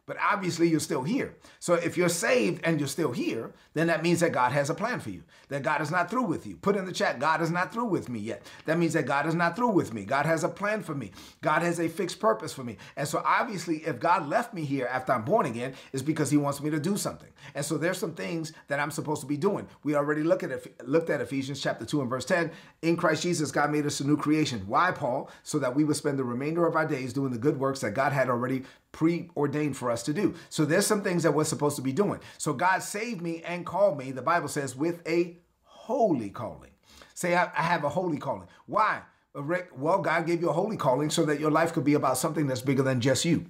but 0.06 0.18
obviously 0.22 0.68
you're 0.68 0.80
still 0.80 1.04
here. 1.04 1.36
So 1.60 1.74
if 1.74 1.98
you're 1.98 2.10
saved 2.10 2.62
and 2.64 2.80
you're 2.80 2.88
still 2.88 3.12
here, 3.12 3.54
then 3.74 3.88
that 3.88 4.04
means 4.04 4.20
that 4.20 4.32
God 4.32 4.52
has 4.52 4.70
a 4.70 4.76
plan 4.76 5.00
for 5.00 5.10
you, 5.10 5.24
that 5.50 5.64
God 5.64 5.82
is 5.82 5.92
not 5.92 6.10
through 6.10 6.26
with 6.26 6.46
you. 6.46 6.58
Put 6.58 6.76
in 6.76 6.86
the 6.86 6.92
chat, 6.92 7.20
God 7.20 7.42
is 7.42 7.52
not 7.52 7.74
through 7.74 7.86
with 7.86 8.10
me 8.10 8.20
yet. 8.20 8.46
That 8.66 8.78
means 8.78 8.94
that 8.94 9.06
God 9.06 9.26
is 9.26 9.36
not 9.36 9.56
through 9.56 9.72
with 9.72 9.94
me. 9.94 10.06
God 10.06 10.26
has 10.26 10.44
a 10.44 10.50
plan 10.50 10.84
for 10.84 10.94
me. 10.94 11.12
God 11.42 11.62
has 11.62 11.80
a 11.80 11.90
fixed 11.90 12.20
purpose 12.20 12.54
for 12.54 12.64
me. 12.64 12.78
And 12.96 13.08
so 13.08 13.22
obviously, 13.26 13.78
if 13.78 14.00
God 14.00 14.28
left 14.30 14.54
me 14.54 14.64
here 14.64 14.88
after 14.88 15.14
I'm 15.14 15.26
born 15.26 15.46
again, 15.46 15.74
it's 15.92 16.04
because 16.04 16.30
he 16.30 16.38
wants 16.38 16.62
me 16.62 16.70
to 16.70 16.80
do 16.80 16.98
something. 16.98 17.30
And 17.54 17.66
so 17.66 17.78
there's 17.78 17.98
some 17.98 18.14
things 18.14 18.54
that 18.68 18.80
I'm 18.80 18.92
supposed 18.92 19.22
to 19.22 19.28
be 19.28 19.38
doing. 19.38 19.68
We 19.84 19.96
already 19.96 20.24
look 20.24 20.44
at 20.44 20.88
looked 20.88 21.10
at 21.10 21.22
Ephesians 21.22 21.62
chapter 21.62 21.86
2 21.86 22.02
and 22.02 22.10
verse 22.10 22.26
10. 22.26 22.52
In 22.82 22.98
Christ 22.98 23.24
Jesus, 23.24 23.52
God 23.52 23.72
made 23.72 23.86
us 23.86 24.00
a 24.00 24.08
new 24.08 24.18
creation. 24.18 24.64
Why, 24.68 24.92
Paul? 24.92 25.30
So 25.44 25.60
that 25.60 25.76
we 25.76 25.84
would 25.84 25.96
spend 25.96 26.20
the 26.20 26.24
remainder 26.24 26.66
of 26.66 26.76
our 26.76 26.88
days 26.88 27.14
doing 27.14 27.32
the 27.32 27.38
good 27.38 27.60
works 27.60 27.82
that 27.82 27.94
God 27.94 28.14
had 28.14 28.30
already 28.30 28.64
preordained 28.92 29.76
for 29.76 29.92
us 29.92 29.95
to 30.04 30.14
do. 30.14 30.36
So 30.50 30.66
there's 30.66 30.86
some 30.86 31.02
things 31.02 31.24
that 31.24 31.34
we're 31.34 31.44
supposed 31.44 31.76
to 31.78 31.82
be 31.82 31.94
doing. 31.94 32.20
So 32.38 32.54
God 32.54 32.84
saved 32.84 33.22
me 33.22 33.42
and 33.44 33.66
called 33.66 33.98
me, 33.98 34.12
the 34.12 34.22
Bible 34.22 34.48
says, 34.48 34.76
with 34.76 35.06
a 35.08 35.38
holy 35.64 36.30
calling. 36.30 36.72
Say, 37.14 37.36
I, 37.36 37.46
I 37.56 37.62
have 37.62 37.84
a 37.84 37.90
holy 37.90 38.18
calling. 38.18 38.48
Why? 38.66 39.02
Rick, 39.34 39.70
well, 39.78 40.02
God 40.02 40.26
gave 40.26 40.42
you 40.42 40.50
a 40.50 40.54
holy 40.54 40.78
calling 40.78 41.10
so 41.10 41.26
that 41.26 41.40
your 41.40 41.52
life 41.52 41.74
could 41.74 41.84
be 41.84 41.94
about 41.94 42.18
something 42.18 42.48
that's 42.48 42.62
bigger 42.62 42.84
than 42.84 43.02
just 43.02 43.26
you. 43.26 43.46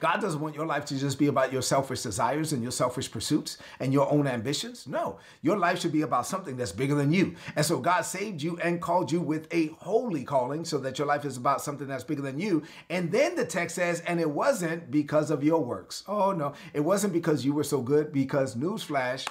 God 0.00 0.20
doesn't 0.20 0.40
want 0.40 0.54
your 0.54 0.66
life 0.66 0.84
to 0.86 0.98
just 0.98 1.18
be 1.18 1.26
about 1.26 1.52
your 1.52 1.62
selfish 1.62 2.02
desires 2.02 2.52
and 2.52 2.62
your 2.62 2.72
selfish 2.72 3.10
pursuits 3.10 3.58
and 3.80 3.92
your 3.92 4.10
own 4.10 4.26
ambitions. 4.26 4.86
No, 4.86 5.18
your 5.42 5.56
life 5.56 5.80
should 5.80 5.92
be 5.92 6.02
about 6.02 6.26
something 6.26 6.56
that's 6.56 6.72
bigger 6.72 6.94
than 6.94 7.12
you. 7.12 7.34
And 7.56 7.64
so 7.64 7.78
God 7.78 8.02
saved 8.02 8.42
you 8.42 8.58
and 8.58 8.80
called 8.80 9.10
you 9.12 9.20
with 9.20 9.46
a 9.52 9.68
holy 9.78 10.24
calling 10.24 10.64
so 10.64 10.78
that 10.78 10.98
your 10.98 11.06
life 11.06 11.24
is 11.24 11.36
about 11.36 11.60
something 11.60 11.86
that's 11.86 12.04
bigger 12.04 12.22
than 12.22 12.38
you. 12.38 12.62
And 12.90 13.10
then 13.10 13.34
the 13.34 13.44
text 13.44 13.76
says, 13.76 14.00
and 14.06 14.20
it 14.20 14.30
wasn't 14.30 14.90
because 14.90 15.30
of 15.30 15.42
your 15.42 15.64
works. 15.64 16.04
Oh, 16.06 16.32
no, 16.32 16.54
it 16.72 16.80
wasn't 16.80 17.12
because 17.12 17.44
you 17.44 17.52
were 17.52 17.64
so 17.64 17.80
good, 17.80 18.12
because 18.12 18.56
newsflash, 18.56 19.26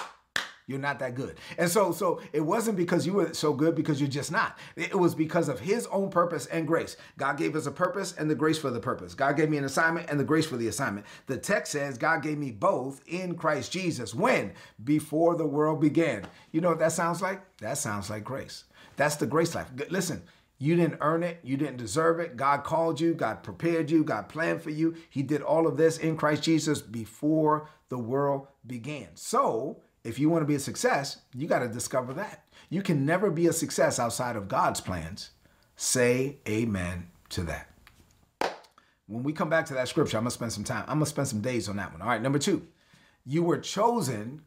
you're 0.68 0.80
not 0.80 1.00
that 1.00 1.16
good. 1.16 1.38
And 1.58 1.69
so 1.69 1.92
so 1.92 2.22
it 2.34 2.42
wasn't 2.42 2.78
because 2.78 3.06
you 3.06 3.14
were 3.14 3.34
so 3.34 3.54
good 3.54 3.74
because 3.74 4.00
you're 4.00 4.10
just 4.10 4.31
not. 4.31 4.60
It 4.75 4.98
was 4.98 5.16
because 5.16 5.48
of 5.48 5.62
his 5.62 5.88
own 5.88 6.10
purpose 6.10 6.46
and 6.48 6.68
grace. 6.68 6.98
God 7.18 7.38
gave 7.38 7.56
us 7.56 7.66
a 7.66 7.72
purpose 7.72 8.14
and 8.18 8.30
the 8.30 8.36
grace 8.36 8.60
for 8.60 8.69
the 8.69 8.80
purpose. 8.80 9.14
God 9.14 9.38
gave 9.38 9.50
me 9.50 9.58
an 9.58 9.64
assignment 9.64 10.10
and 10.10 10.19
the 10.19 10.25
grace 10.25 10.46
for 10.46 10.58
the 10.58 10.68
assignment. 10.68 11.08
The 11.28 11.38
text 11.38 11.72
says 11.72 11.98
God 11.98 12.22
gave 12.22 12.38
me 12.38 12.52
both 12.52 13.02
in 13.08 13.36
Christ 13.36 13.72
Jesus. 13.72 14.14
When? 14.14 14.54
Before 14.84 15.36
the 15.36 15.48
world 15.48 15.80
began. 15.80 16.25
You 16.52 16.60
know 16.60 16.70
what 16.70 16.80
that 16.80 16.92
sounds 16.92 17.22
like? 17.22 17.42
That 17.60 17.78
sounds 17.78 18.10
like 18.10 18.25
grace. 18.25 18.66
That's 18.98 19.16
the 19.16 19.25
grace 19.25 19.56
life. 19.56 19.72
Listen, 19.90 20.24
you 20.60 20.75
didn't 20.75 20.98
earn 21.02 21.24
it. 21.24 21.40
You 21.44 21.56
didn't 21.56 21.78
deserve 21.78 22.20
it. 22.20 22.36
God 22.36 22.63
called 22.63 23.00
you. 23.00 23.13
God 23.13 23.44
prepared 23.44 23.90
you. 23.90 24.04
God 24.04 24.28
planned 24.28 24.62
for 24.62 24.72
you. 24.72 24.96
He 25.10 25.22
did 25.22 25.42
all 25.42 25.68
of 25.68 25.78
this 25.78 25.98
in 25.98 26.18
Christ 26.18 26.44
Jesus 26.44 26.81
before 26.81 27.70
the 27.90 27.98
world 27.98 28.48
began. 28.66 29.10
So 29.13 29.81
if 30.07 30.18
you 30.18 30.30
want 30.30 30.42
to 30.42 30.48
be 30.48 30.56
a 30.56 30.59
success, 30.59 31.18
you 31.33 31.48
got 31.48 31.59
to 31.59 31.68
discover 31.68 32.13
that. 32.13 32.45
You 32.69 32.81
can 32.81 33.06
never 33.06 33.30
be 33.30 33.48
a 33.48 33.54
success 33.54 34.00
outside 34.00 34.38
of 34.38 34.48
God's 34.48 34.80
plans. 34.80 35.31
Say 35.75 36.38
amen 36.48 37.09
to 37.30 37.44
that. 37.44 37.69
When 39.07 39.24
we 39.24 39.33
come 39.33 39.50
back 39.50 39.65
to 39.68 39.74
that 39.74 39.89
scripture, 39.89 40.18
I'm 40.18 40.24
going 40.24 40.30
to 40.30 40.36
spend 40.36 40.54
some 40.54 40.63
time. 40.63 40.83
I'm 40.88 41.00
going 41.00 41.06
to 41.06 41.09
spend 41.09 41.27
some 41.27 41.42
days 41.42 41.68
on 41.68 41.75
that 41.75 41.92
one. 41.92 42.01
All 42.01 42.07
right, 42.07 42.21
number 42.21 42.39
two, 42.39 42.65
you 43.25 43.44
were 43.44 43.57
chosen 43.57 44.44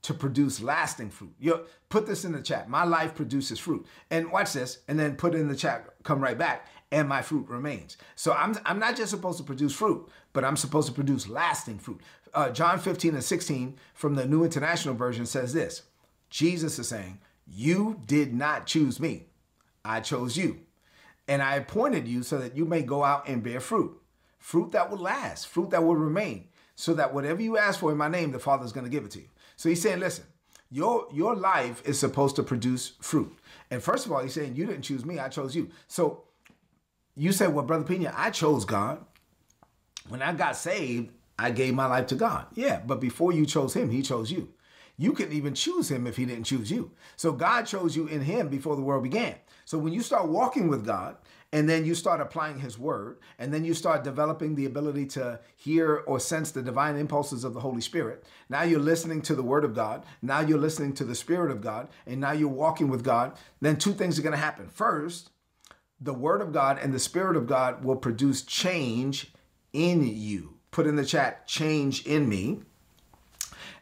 to 0.00 0.14
produce 0.14 0.62
lasting 0.62 1.10
fruit. 1.10 1.34
You 1.38 1.60
put 1.90 2.06
this 2.06 2.24
in 2.24 2.32
the 2.32 2.42
chat. 2.42 2.68
My 2.68 2.84
life 2.84 3.14
produces 3.14 3.58
fruit. 3.58 3.86
And 4.10 4.32
watch 4.32 4.54
this, 4.54 4.78
and 4.88 4.98
then 4.98 5.16
put 5.16 5.34
it 5.34 5.40
in 5.40 5.48
the 5.48 5.56
chat, 5.56 5.86
come 6.02 6.20
right 6.20 6.36
back, 6.36 6.66
and 6.92 7.08
my 7.08 7.22
fruit 7.22 7.48
remains. 7.48 7.96
So 8.14 8.32
I'm, 8.32 8.54
I'm 8.64 8.78
not 8.78 8.96
just 8.96 9.10
supposed 9.10 9.38
to 9.38 9.44
produce 9.44 9.74
fruit, 9.74 10.08
but 10.32 10.44
I'm 10.44 10.56
supposed 10.56 10.86
to 10.86 10.94
produce 10.94 11.28
lasting 11.28 11.78
fruit 11.78 12.00
uh, 12.34 12.50
John 12.50 12.78
15 12.78 13.14
and 13.14 13.24
16 13.24 13.76
from 13.94 14.14
the 14.14 14.26
New 14.26 14.44
International 14.44 14.94
Version 14.94 15.26
says 15.26 15.52
this 15.52 15.82
Jesus 16.30 16.78
is 16.78 16.88
saying, 16.88 17.18
You 17.46 18.00
did 18.06 18.34
not 18.34 18.66
choose 18.66 19.00
me, 19.00 19.26
I 19.84 20.00
chose 20.00 20.36
you. 20.36 20.60
And 21.28 21.42
I 21.42 21.54
appointed 21.54 22.08
you 22.08 22.22
so 22.22 22.38
that 22.38 22.56
you 22.56 22.64
may 22.64 22.82
go 22.82 23.04
out 23.04 23.28
and 23.28 23.42
bear 23.42 23.60
fruit, 23.60 24.00
fruit 24.38 24.72
that 24.72 24.90
will 24.90 24.98
last, 24.98 25.46
fruit 25.46 25.70
that 25.70 25.84
will 25.84 25.96
remain, 25.96 26.48
so 26.74 26.94
that 26.94 27.14
whatever 27.14 27.40
you 27.40 27.56
ask 27.56 27.78
for 27.78 27.92
in 27.92 27.98
my 27.98 28.08
name, 28.08 28.32
the 28.32 28.38
Father 28.38 28.64
is 28.64 28.72
going 28.72 28.84
to 28.84 28.90
give 28.90 29.04
it 29.04 29.12
to 29.12 29.20
you. 29.20 29.28
So 29.56 29.68
he's 29.68 29.82
saying, 29.82 30.00
Listen, 30.00 30.24
your, 30.70 31.06
your 31.12 31.36
life 31.36 31.82
is 31.84 31.98
supposed 31.98 32.36
to 32.36 32.42
produce 32.42 32.94
fruit. 33.00 33.36
And 33.70 33.82
first 33.82 34.06
of 34.06 34.12
all, 34.12 34.22
he's 34.22 34.34
saying, 34.34 34.56
You 34.56 34.66
didn't 34.66 34.82
choose 34.82 35.04
me, 35.04 35.18
I 35.18 35.28
chose 35.28 35.54
you. 35.54 35.70
So 35.86 36.24
you 37.16 37.32
say, 37.32 37.46
Well, 37.46 37.64
Brother 37.64 37.84
Pina, 37.84 38.12
I 38.16 38.30
chose 38.30 38.64
God. 38.64 39.04
When 40.08 40.22
I 40.22 40.32
got 40.32 40.56
saved, 40.56 41.12
I 41.38 41.50
gave 41.50 41.74
my 41.74 41.86
life 41.86 42.06
to 42.08 42.14
God. 42.14 42.46
Yeah, 42.54 42.80
but 42.86 43.00
before 43.00 43.32
you 43.32 43.46
chose 43.46 43.74
him, 43.74 43.90
he 43.90 44.02
chose 44.02 44.30
you. 44.30 44.52
You 44.98 45.12
couldn't 45.12 45.32
even 45.32 45.54
choose 45.54 45.90
him 45.90 46.06
if 46.06 46.16
he 46.16 46.26
didn't 46.26 46.44
choose 46.44 46.70
you. 46.70 46.92
So 47.16 47.32
God 47.32 47.62
chose 47.62 47.96
you 47.96 48.06
in 48.06 48.20
him 48.20 48.48
before 48.48 48.76
the 48.76 48.82
world 48.82 49.02
began. 49.02 49.34
So 49.64 49.78
when 49.78 49.92
you 49.92 50.02
start 50.02 50.28
walking 50.28 50.68
with 50.68 50.84
God 50.84 51.16
and 51.52 51.68
then 51.68 51.84
you 51.84 51.94
start 51.94 52.20
applying 52.20 52.60
his 52.60 52.78
word 52.78 53.18
and 53.38 53.52
then 53.52 53.64
you 53.64 53.74
start 53.74 54.04
developing 54.04 54.54
the 54.54 54.66
ability 54.66 55.06
to 55.06 55.40
hear 55.56 56.04
or 56.06 56.20
sense 56.20 56.52
the 56.52 56.62
divine 56.62 56.96
impulses 56.96 57.42
of 57.42 57.54
the 57.54 57.60
Holy 57.60 57.80
Spirit, 57.80 58.24
now 58.48 58.62
you're 58.62 58.78
listening 58.78 59.22
to 59.22 59.34
the 59.34 59.42
word 59.42 59.64
of 59.64 59.74
God. 59.74 60.04
Now 60.20 60.40
you're 60.40 60.58
listening 60.58 60.92
to 60.94 61.04
the 61.04 61.16
spirit 61.16 61.50
of 61.50 61.60
God 61.60 61.88
and 62.06 62.20
now 62.20 62.32
you're 62.32 62.48
walking 62.48 62.88
with 62.88 63.02
God. 63.02 63.36
Then 63.60 63.76
two 63.76 63.94
things 63.94 64.18
are 64.18 64.22
going 64.22 64.34
to 64.34 64.38
happen. 64.38 64.68
First, 64.68 65.30
the 66.02 66.14
word 66.14 66.40
of 66.40 66.52
God 66.52 66.78
and 66.82 66.92
the 66.92 66.98
spirit 66.98 67.36
of 67.36 67.46
God 67.46 67.84
will 67.84 67.96
produce 67.96 68.42
change 68.42 69.32
in 69.72 70.06
you 70.06 70.58
put 70.72 70.86
in 70.86 70.96
the 70.96 71.04
chat 71.04 71.46
change 71.46 72.04
in 72.04 72.28
me. 72.28 72.62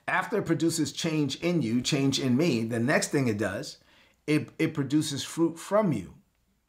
After 0.07 0.39
it 0.39 0.47
produces 0.47 0.93
change 0.93 1.37
in 1.37 1.63
you, 1.63 1.81
change 1.81 2.19
in 2.19 2.37
me, 2.37 2.65
the 2.65 2.81
next 2.81 3.09
thing 3.09 3.29
it 3.29 3.39
does, 3.39 3.79
it, 4.27 4.51
it 4.59 4.75
produces 4.75 5.23
fruit 5.23 5.59
from 5.59 5.93
you, 5.93 6.15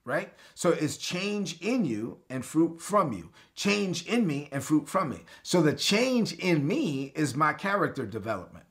right? 0.05 0.31
So 0.53 0.69
it's 0.69 0.95
change 0.95 1.59
in 1.59 1.83
you 1.83 2.19
and 2.29 2.45
fruit 2.45 2.79
from 2.79 3.11
you. 3.13 3.31
Change 3.55 4.05
in 4.05 4.27
me 4.27 4.47
and 4.51 4.63
fruit 4.63 4.87
from 4.87 5.09
me. 5.09 5.25
So 5.41 5.61
the 5.61 5.73
change 5.73 6.33
in 6.33 6.65
me 6.65 7.11
is 7.15 7.35
my 7.35 7.53
character 7.53 8.05
development 8.05 8.65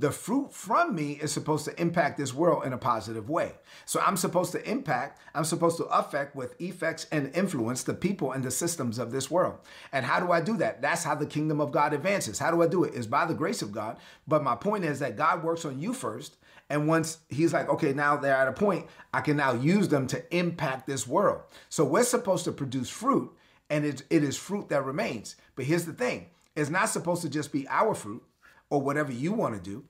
the 0.00 0.10
fruit 0.10 0.50
from 0.50 0.94
me 0.94 1.12
is 1.12 1.30
supposed 1.30 1.66
to 1.66 1.78
impact 1.78 2.16
this 2.16 2.32
world 2.32 2.64
in 2.64 2.72
a 2.72 2.78
positive 2.78 3.28
way. 3.28 3.52
So 3.84 4.00
I'm 4.00 4.16
supposed 4.16 4.50
to 4.52 4.70
impact, 4.70 5.20
I'm 5.34 5.44
supposed 5.44 5.76
to 5.76 5.84
affect 5.84 6.34
with 6.34 6.58
effects 6.58 7.06
and 7.12 7.30
influence 7.36 7.82
the 7.82 7.92
people 7.92 8.32
and 8.32 8.42
the 8.42 8.50
systems 8.50 8.98
of 8.98 9.12
this 9.12 9.30
world. 9.30 9.58
And 9.92 10.06
how 10.06 10.18
do 10.18 10.32
I 10.32 10.40
do 10.40 10.56
that? 10.56 10.80
That's 10.80 11.04
how 11.04 11.16
the 11.16 11.26
kingdom 11.26 11.60
of 11.60 11.70
God 11.70 11.92
advances. 11.92 12.38
How 12.38 12.50
do 12.50 12.62
I 12.62 12.66
do 12.66 12.84
it? 12.84 12.94
Is 12.94 13.06
by 13.06 13.26
the 13.26 13.34
grace 13.34 13.60
of 13.60 13.72
God. 13.72 13.98
But 14.26 14.42
my 14.42 14.54
point 14.54 14.86
is 14.86 15.00
that 15.00 15.18
God 15.18 15.44
works 15.44 15.66
on 15.66 15.78
you 15.78 15.92
first. 15.92 16.38
And 16.70 16.88
once 16.88 17.18
he's 17.28 17.52
like, 17.52 17.68
okay, 17.68 17.92
now 17.92 18.16
they're 18.16 18.34
at 18.34 18.48
a 18.48 18.52
point, 18.52 18.86
I 19.12 19.20
can 19.20 19.36
now 19.36 19.52
use 19.52 19.88
them 19.88 20.06
to 20.06 20.34
impact 20.34 20.86
this 20.86 21.06
world. 21.06 21.42
So 21.68 21.84
we're 21.84 22.04
supposed 22.04 22.44
to 22.44 22.52
produce 22.52 22.88
fruit, 22.88 23.36
and 23.68 23.84
it, 23.84 24.04
it 24.08 24.24
is 24.24 24.38
fruit 24.38 24.70
that 24.70 24.84
remains. 24.84 25.36
But 25.56 25.66
here's 25.66 25.84
the 25.84 25.92
thing 25.92 26.28
it's 26.56 26.70
not 26.70 26.88
supposed 26.88 27.20
to 27.22 27.28
just 27.28 27.52
be 27.52 27.68
our 27.68 27.94
fruit 27.94 28.22
or 28.70 28.80
whatever 28.80 29.12
you 29.12 29.32
want 29.32 29.54
to 29.54 29.60
do. 29.60 29.84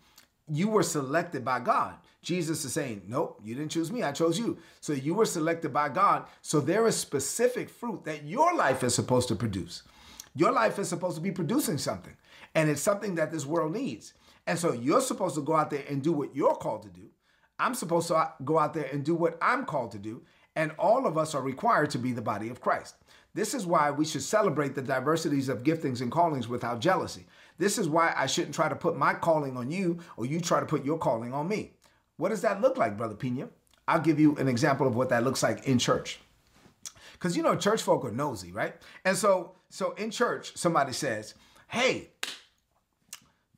You 0.49 0.69
were 0.69 0.83
selected 0.83 1.45
by 1.45 1.61
God. 1.61 1.95
Jesus 2.23 2.65
is 2.65 2.73
saying, 2.73 3.03
Nope, 3.07 3.41
you 3.45 3.55
didn't 3.55 3.71
choose 3.71 3.93
me, 3.93 4.03
I 4.03 4.13
chose 4.13 4.39
you. 4.39 4.59
So 4.81 4.93
you 4.93 5.15
were 5.15 5.25
selected 5.25 5.73
by 5.73 5.89
God. 5.89 6.25
So 6.43 6.61
there 6.61 6.87
is 6.87 6.97
specific 6.97 7.71
fruit 7.71 8.05
that 8.05 8.25
your 8.25 8.55
life 8.55 8.83
is 8.83 8.95
supposed 8.95 9.29
to 9.29 9.37
produce. 9.37 9.85
Your 10.35 10.53
life 10.53 10.79
is 10.79 10.89
supposed 10.89 11.17
to 11.17 11.23
be 11.23 11.33
producing 11.33 11.79
something, 11.79 12.17
and 12.55 12.69
it's 12.69 12.83
something 12.83 13.15
that 13.17 13.31
this 13.31 13.47
world 13.47 13.73
needs. 13.73 14.15
And 14.47 14.59
so 14.59 14.73
you're 14.73 15.01
supposed 15.01 15.35
to 15.37 15.43
go 15.43 15.55
out 15.55 15.71
there 15.71 15.85
and 15.89 16.03
do 16.03 16.13
what 16.13 16.35
you're 16.35 16.57
called 16.57 16.83
to 16.83 16.89
do. 16.89 17.11
I'm 17.59 17.75
supposed 17.75 18.09
to 18.09 18.17
uh, 18.17 18.31
go 18.45 18.59
out 18.59 18.75
there 18.75 18.89
and 18.91 19.05
do 19.05 19.15
what 19.15 19.39
I'm 19.43 19.65
called 19.65 19.93
to 19.93 19.99
do. 19.99 20.23
And 20.57 20.73
all 20.79 21.07
of 21.07 21.17
us 21.17 21.35
are 21.35 21.43
required 21.43 21.91
to 21.91 21.99
be 21.99 22.13
the 22.13 22.23
body 22.23 22.49
of 22.49 22.61
Christ. 22.61 22.97
This 23.35 23.55
is 23.55 23.67
why 23.67 23.91
we 23.91 24.05
should 24.05 24.23
celebrate 24.23 24.75
the 24.75 24.83
diversities 24.83 25.49
of 25.49 25.63
giftings 25.63 26.01
and 26.01 26.11
callings 26.11 26.49
without 26.49 26.81
jealousy. 26.81 27.27
This 27.61 27.77
is 27.77 27.91
why 27.91 28.15
I 28.17 28.25
shouldn't 28.25 28.55
try 28.55 28.71
to 28.71 28.75
put 28.75 28.97
my 28.97 29.13
calling 29.13 29.59
on 29.59 29.71
you 29.71 29.99
or 30.17 30.25
you 30.25 30.41
try 30.41 30.61
to 30.61 30.67
put 30.67 30.83
your 30.83 30.97
calling 30.97 31.35
on 31.35 31.47
me. 31.47 31.73
What 32.17 32.31
does 32.31 32.41
that 32.41 32.63
look 32.63 32.79
like, 32.79 32.97
Brother 32.97 33.15
Pina? 33.15 33.51
I'll 33.87 34.01
give 34.01 34.19
you 34.19 34.35
an 34.37 34.49
example 34.49 34.87
of 34.87 34.97
what 34.97 35.11
that 35.11 35.25
looks 35.25 35.43
like 35.43 35.67
in 35.69 35.79
church. 35.79 36.21
Because 37.13 37.37
you 37.37 37.43
know, 37.43 37.55
church 37.55 37.83
folk 37.83 38.07
are 38.07 38.11
nosy, 38.11 38.51
right? 38.51 38.77
And 39.05 39.15
so, 39.15 39.57
so 39.69 39.93
in 39.93 40.11
church, 40.11 40.57
somebody 40.57 40.95
says, 40.95 41.35
Hey, 41.69 42.09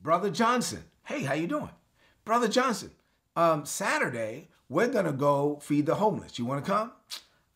Brother 0.03 0.31
Johnson, 0.31 0.83
hey, 1.05 1.23
how 1.23 1.35
you 1.35 1.47
doing? 1.47 1.71
Brother 2.25 2.49
Johnson, 2.49 2.91
um, 3.37 3.65
Saturday, 3.65 4.49
we're 4.69 4.89
gonna 4.89 5.13
go 5.13 5.61
feed 5.63 5.87
the 5.87 5.95
homeless. 5.95 6.41
You 6.41 6.45
wanna 6.45 6.63
come? 6.63 6.91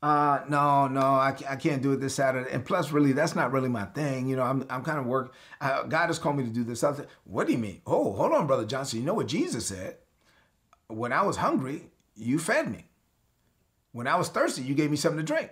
Uh, 0.06 0.44
no, 0.48 0.86
no, 0.86 1.00
I, 1.00 1.36
I 1.48 1.56
can't 1.56 1.82
do 1.82 1.90
it 1.90 1.96
this 1.96 2.14
Saturday. 2.14 2.48
And 2.52 2.64
plus, 2.64 2.92
really, 2.92 3.10
that's 3.10 3.34
not 3.34 3.50
really 3.50 3.68
my 3.68 3.86
thing. 3.86 4.28
You 4.28 4.36
know, 4.36 4.44
I'm, 4.44 4.64
I'm 4.70 4.84
kind 4.84 5.00
of 5.00 5.06
work. 5.06 5.34
Uh, 5.60 5.82
God 5.82 6.06
has 6.06 6.20
called 6.20 6.36
me 6.36 6.44
to 6.44 6.50
do 6.50 6.62
this 6.62 6.84
other. 6.84 7.08
What 7.25 7.48
do 7.48 7.52
you 7.52 7.58
mean? 7.58 7.80
Oh, 7.84 8.12
hold 8.12 8.32
on, 8.32 8.46
Brother 8.46 8.64
Johnson. 8.64 9.00
You 9.00 9.04
know 9.04 9.14
what 9.14 9.26
Jesus 9.26 9.66
said? 9.66 9.96
When 10.86 11.12
I 11.12 11.22
was 11.22 11.38
hungry, 11.38 11.90
you 12.14 12.38
fed 12.38 12.70
me. 12.70 12.86
When 13.90 14.06
I 14.06 14.14
was 14.14 14.28
thirsty, 14.28 14.62
you 14.62 14.76
gave 14.76 14.92
me 14.92 14.96
something 14.96 15.18
to 15.18 15.25
drink. 15.25 15.50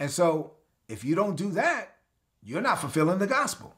And 0.00 0.10
so, 0.10 0.54
if 0.88 1.04
you 1.04 1.14
don't 1.14 1.36
do 1.36 1.52
that, 1.52 1.98
you're 2.42 2.62
not 2.62 2.80
fulfilling 2.80 3.20
the 3.20 3.28
gospel. 3.28 3.76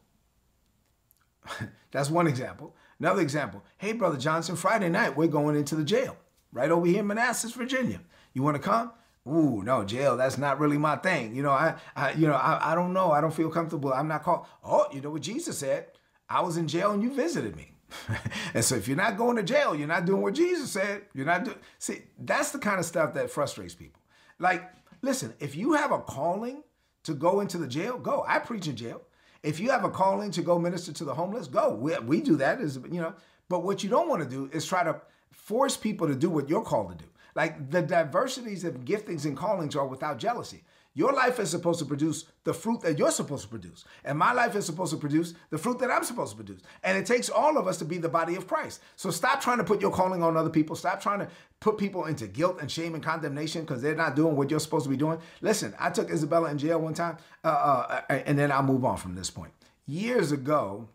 That's 1.91 2.09
one 2.09 2.27
example. 2.27 2.75
Another 2.99 3.21
example. 3.21 3.63
Hey, 3.77 3.93
Brother 3.93 4.17
Johnson, 4.17 4.57
Friday 4.57 4.89
night, 4.89 5.15
we're 5.15 5.27
going 5.27 5.57
into 5.57 5.75
the 5.75 5.85
jail 5.85 6.17
right 6.53 6.71
over 6.71 6.87
here 6.87 7.01
in 7.01 7.07
Manassas, 7.07 7.53
Virginia. 7.53 8.01
You 8.33 8.43
want 8.43 8.57
to 8.57 8.63
come? 8.63 8.91
Ooh, 9.27 9.63
no, 9.63 9.85
jail, 9.85 10.17
that's 10.17 10.37
not 10.37 10.61
really 10.61 10.77
my 10.77 10.97
thing. 10.97 11.35
You 11.35 11.43
know, 11.43 11.51
I, 11.51 11.77
I 11.97 12.13
you 12.13 12.27
know, 12.27 12.35
I, 12.35 12.73
I 12.73 12.75
don't 12.75 12.93
know. 12.93 13.11
I 13.11 13.21
don't 13.21 13.33
feel 13.33 13.49
comfortable. 13.49 13.93
I'm 13.93 14.09
not 14.09 14.23
called. 14.23 14.47
Oh, 14.63 14.87
you 14.93 15.01
know 15.01 15.11
what 15.11 15.23
Jesus 15.23 15.59
said? 15.59 15.87
I 16.29 16.43
was 16.43 16.57
in 16.57 16.69
jail 16.69 16.93
and 16.93 17.03
you 17.03 17.13
visited 17.13 17.57
me. 17.57 17.73
and 18.55 18.65
so 18.65 18.75
if 18.75 18.87
you're 18.87 18.97
not 18.97 19.17
going 19.17 19.37
to 19.37 19.43
jail, 19.43 19.75
you're 19.75 19.89
not 19.89 20.05
doing 20.05 20.21
what 20.21 20.35
Jesus 20.35 20.71
said. 20.71 21.03
You're 21.15 21.27
not 21.27 21.45
doing. 21.45 21.57
See, 21.79 22.03
that's 22.19 22.51
the 22.51 22.59
kind 22.59 22.79
of 22.79 22.85
stuff 22.85 23.15
that 23.15 23.31
frustrates 23.31 23.75
people. 23.75 24.01
Like, 24.39 24.71
listen, 25.01 25.33
if 25.41 25.57
you 25.57 25.73
have 25.75 25.91
a 25.91 26.01
calling 26.01 26.63
to 27.05 27.15
go 27.15 27.41
into 27.41 27.57
the 27.57 27.67
jail, 27.67 27.99
go. 27.99 28.25
I 28.27 28.41
preach 28.41 28.67
in 28.67 28.77
jail. 28.77 29.03
If 29.43 29.61
you 29.61 29.71
have 29.71 29.85
a 29.85 29.91
calling 29.91 30.31
to 30.33 30.43
go 30.43 30.59
minister 30.59 30.93
to 30.93 31.05
the 31.05 31.15
homeless, 31.15 31.49
go. 31.49 31.75
We, 31.75 31.97
we 31.99 32.21
do 32.21 32.37
that, 32.37 32.61
is 32.61 32.79
you 32.91 33.01
know. 33.01 33.15
But 33.49 33.63
what 33.63 33.83
you 33.85 33.91
don't 33.91 34.09
want 34.09 34.23
to 34.23 34.29
do 34.29 34.49
is 34.53 34.67
try 34.67 34.83
to 34.85 35.01
force 35.31 35.77
people 35.77 36.09
to 36.09 36.15
do 36.15 36.31
what 36.31 36.49
you're 36.49 36.63
called 36.63 36.99
to 36.99 37.05
do. 37.05 37.11
Like 37.35 37.71
the 37.71 37.83
diversities 37.83 38.65
of 38.65 38.85
giftings 38.85 39.25
and 39.25 39.37
callings 39.37 39.75
are 39.77 39.87
without 39.87 40.19
jealousy. 40.19 40.63
Your 40.97 41.13
life 41.13 41.41
is 41.41 41.51
supposed 41.51 41.81
to 41.81 41.85
produce 41.85 42.27
the 42.45 42.55
fruit 42.55 42.81
that 42.83 42.99
you're 42.99 43.11
supposed 43.11 43.43
to 43.43 43.49
produce. 43.49 43.85
And 44.05 44.17
my 44.17 44.33
life 44.33 44.55
is 44.55 44.65
supposed 44.65 44.93
to 44.93 44.97
produce 44.97 45.35
the 45.51 45.59
fruit 45.59 45.81
that 45.81 45.91
I'm 45.91 46.05
supposed 46.05 46.31
to 46.31 46.37
produce. 46.37 46.63
And 46.85 46.97
it 46.97 47.05
takes 47.05 47.29
all 47.29 47.59
of 47.59 47.67
us 47.67 47.79
to 47.79 47.85
be 47.85 47.99
the 47.99 48.09
body 48.09 48.37
of 48.37 48.47
Christ. 48.47 48.81
So 48.95 49.11
stop 49.11 49.41
trying 49.41 49.59
to 49.59 49.65
put 49.65 49.81
your 49.81 49.91
calling 49.91 50.23
on 50.23 50.37
other 50.37 50.51
people. 50.51 50.77
Stop 50.77 51.01
trying 51.01 51.19
to 51.19 51.29
put 51.59 51.79
people 51.79 52.05
into 52.05 52.29
guilt 52.29 52.59
and 52.61 52.71
shame 52.71 52.95
and 52.95 53.03
condemnation 53.03 53.63
because 53.63 53.83
they're 53.83 53.97
not 53.97 54.15
doing 54.15 54.37
what 54.37 54.53
you're 54.53 54.61
supposed 54.61 54.85
to 54.85 54.91
be 54.91 54.97
doing. 54.97 55.19
Listen, 55.41 55.75
I 55.81 55.91
took 55.91 56.11
Isabella 56.11 56.49
in 56.51 56.59
jail 56.59 56.79
one 56.79 56.95
time, 56.95 57.17
uh, 57.43 57.49
uh, 57.49 58.01
uh 58.09 58.13
and 58.13 58.39
then 58.39 58.53
I'll 58.53 58.63
move 58.63 58.85
on 58.85 58.97
from 58.97 59.17
this 59.17 59.31
point. 59.31 59.53
Years 59.87 60.31
ago, 60.31 60.89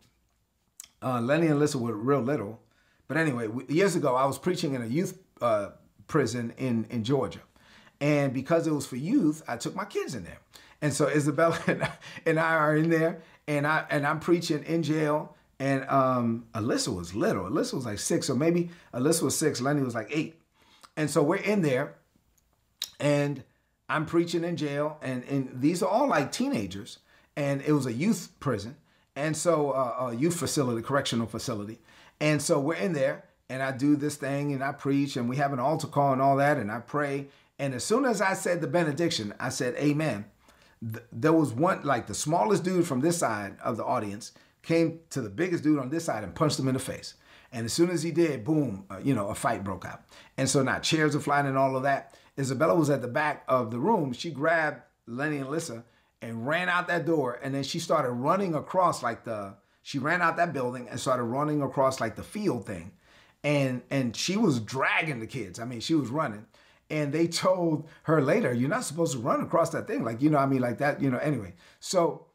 uh, 1.02 1.20
Lenny 1.20 1.48
and 1.48 1.60
Alyssa 1.60 1.76
were 1.76 1.94
real 1.94 2.20
little. 2.20 2.58
But 3.06 3.18
anyway, 3.18 3.48
years 3.68 3.96
ago, 3.96 4.14
I 4.14 4.24
was 4.24 4.38
preaching 4.38 4.74
in 4.74 4.82
a 4.82 4.86
youth 4.86 5.18
uh, 5.42 5.70
prison 6.10 6.52
in, 6.58 6.84
in 6.90 7.04
Georgia. 7.04 7.40
And 8.00 8.34
because 8.34 8.66
it 8.66 8.72
was 8.72 8.86
for 8.86 8.96
youth, 8.96 9.42
I 9.48 9.56
took 9.56 9.74
my 9.74 9.86
kids 9.86 10.14
in 10.14 10.24
there. 10.24 10.40
And 10.82 10.92
so 10.92 11.06
Isabella 11.06 11.58
and 11.66 11.82
I, 11.82 11.92
and 12.26 12.38
I 12.38 12.54
are 12.54 12.76
in 12.76 12.90
there, 12.90 13.22
and 13.46 13.66
I 13.66 13.86
and 13.90 14.06
I'm 14.06 14.20
preaching 14.20 14.62
in 14.64 14.82
jail. 14.82 15.36
And 15.58 15.86
um, 15.90 16.46
Alyssa 16.54 16.94
was 16.94 17.14
little. 17.14 17.44
Alyssa 17.44 17.74
was 17.74 17.84
like 17.84 17.98
six, 17.98 18.30
or 18.30 18.34
maybe 18.34 18.70
Alyssa 18.94 19.22
was 19.22 19.36
six. 19.36 19.60
Lenny 19.60 19.82
was 19.82 19.94
like 19.94 20.08
eight. 20.10 20.40
And 20.96 21.10
so 21.10 21.22
we're 21.22 21.36
in 21.36 21.60
there, 21.62 21.96
and 22.98 23.44
I'm 23.88 24.06
preaching 24.06 24.44
in 24.44 24.56
jail, 24.56 24.98
and 25.02 25.22
and 25.24 25.50
these 25.60 25.82
are 25.82 25.88
all 25.88 26.08
like 26.08 26.32
teenagers, 26.32 26.98
and 27.36 27.60
it 27.62 27.72
was 27.72 27.86
a 27.86 27.92
youth 27.92 28.32
prison, 28.40 28.76
and 29.14 29.36
so 29.36 29.72
uh, 29.72 30.08
a 30.10 30.14
youth 30.14 30.36
facility, 30.36 30.82
correctional 30.82 31.26
facility, 31.26 31.78
and 32.20 32.40
so 32.40 32.58
we're 32.58 32.74
in 32.74 32.94
there, 32.94 33.24
and 33.50 33.62
I 33.62 33.72
do 33.72 33.96
this 33.96 34.16
thing, 34.16 34.54
and 34.54 34.64
I 34.64 34.72
preach, 34.72 35.16
and 35.16 35.28
we 35.28 35.36
have 35.36 35.52
an 35.52 35.58
altar 35.58 35.88
call 35.88 36.14
and 36.14 36.22
all 36.22 36.36
that, 36.36 36.56
and 36.56 36.70
I 36.70 36.78
pray, 36.78 37.26
and 37.58 37.74
as 37.74 37.84
soon 37.84 38.06
as 38.06 38.22
I 38.22 38.32
said 38.32 38.62
the 38.62 38.66
benediction, 38.66 39.34
I 39.38 39.50
said, 39.50 39.74
Amen. 39.74 40.24
There 41.12 41.34
was 41.34 41.52
one, 41.52 41.82
like 41.82 42.06
the 42.06 42.14
smallest 42.14 42.64
dude 42.64 42.86
from 42.86 43.00
this 43.00 43.18
side 43.18 43.58
of 43.62 43.76
the 43.76 43.84
audience 43.84 44.32
came 44.62 45.00
to 45.10 45.20
the 45.20 45.28
biggest 45.28 45.62
dude 45.62 45.78
on 45.78 45.90
this 45.90 46.06
side 46.06 46.24
and 46.24 46.34
punched 46.34 46.58
him 46.58 46.68
in 46.68 46.74
the 46.74 46.80
face. 46.80 47.14
And 47.52 47.66
as 47.66 47.72
soon 47.74 47.90
as 47.90 48.02
he 48.02 48.12
did, 48.12 48.44
boom, 48.44 48.86
uh, 48.90 48.98
you 49.02 49.14
know, 49.14 49.28
a 49.28 49.34
fight 49.34 49.62
broke 49.62 49.84
out. 49.84 50.02
And 50.38 50.48
so 50.48 50.62
now 50.62 50.78
chairs 50.78 51.14
are 51.14 51.20
flying 51.20 51.46
and 51.46 51.58
all 51.58 51.76
of 51.76 51.82
that. 51.82 52.16
Isabella 52.38 52.74
was 52.74 52.88
at 52.88 53.02
the 53.02 53.08
back 53.08 53.44
of 53.46 53.70
the 53.70 53.78
room. 53.78 54.14
She 54.14 54.30
grabbed 54.30 54.80
Lenny 55.06 55.36
and 55.36 55.46
Alyssa 55.46 55.82
and 56.22 56.46
ran 56.46 56.70
out 56.70 56.88
that 56.88 57.04
door. 57.04 57.38
And 57.42 57.54
then 57.54 57.62
she 57.62 57.78
started 57.78 58.12
running 58.12 58.54
across 58.54 59.02
like 59.02 59.24
the, 59.24 59.54
she 59.82 59.98
ran 59.98 60.22
out 60.22 60.38
that 60.38 60.54
building 60.54 60.88
and 60.88 60.98
started 60.98 61.24
running 61.24 61.60
across 61.60 62.00
like 62.00 62.16
the 62.16 62.22
field 62.22 62.66
thing. 62.66 62.92
And, 63.42 63.82
and 63.90 64.14
she 64.14 64.36
was 64.36 64.60
dragging 64.60 65.20
the 65.20 65.26
kids. 65.26 65.58
I 65.58 65.64
mean, 65.64 65.80
she 65.80 65.94
was 65.94 66.10
running 66.10 66.46
and 66.90 67.12
they 67.12 67.26
told 67.28 67.88
her 68.02 68.20
later, 68.20 68.52
you're 68.52 68.68
not 68.68 68.84
supposed 68.84 69.12
to 69.12 69.18
run 69.18 69.40
across 69.40 69.70
that 69.70 69.86
thing. 69.86 70.04
Like, 70.04 70.20
you 70.20 70.28
know, 70.28 70.38
I 70.38 70.46
mean, 70.46 70.60
like 70.60 70.78
that, 70.78 71.00
you 71.00 71.10
know, 71.10 71.18
anyway. 71.18 71.54
So 71.78 72.26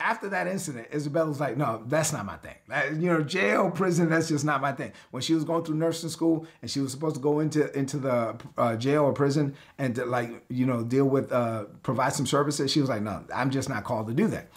after 0.00 0.30
that 0.30 0.46
incident, 0.46 0.88
Isabella 0.92 1.28
was 1.28 1.38
like, 1.38 1.58
no, 1.58 1.84
that's 1.86 2.12
not 2.12 2.24
my 2.24 2.36
thing. 2.38 2.54
you 3.00 3.08
know, 3.12 3.22
jail, 3.22 3.70
prison, 3.70 4.08
that's 4.08 4.28
just 4.28 4.44
not 4.44 4.62
my 4.62 4.72
thing. 4.72 4.92
When 5.10 5.22
she 5.22 5.34
was 5.34 5.44
going 5.44 5.64
through 5.64 5.74
nursing 5.76 6.08
school 6.08 6.46
and 6.62 6.70
she 6.70 6.80
was 6.80 6.90
supposed 6.90 7.16
to 7.16 7.20
go 7.20 7.40
into 7.40 7.70
into 7.78 7.98
the 7.98 8.40
uh, 8.56 8.76
jail 8.76 9.04
or 9.04 9.12
prison 9.12 9.54
and 9.76 9.94
to 9.96 10.06
like, 10.06 10.44
you 10.48 10.64
know, 10.64 10.82
deal 10.82 11.04
with, 11.04 11.30
uh, 11.30 11.64
provide 11.82 12.14
some 12.14 12.26
services, 12.26 12.70
she 12.72 12.80
was 12.80 12.88
like, 12.88 13.02
no, 13.02 13.22
I'm 13.34 13.50
just 13.50 13.68
not 13.68 13.84
called 13.84 14.08
to 14.08 14.14
do 14.14 14.26
that. 14.28 14.48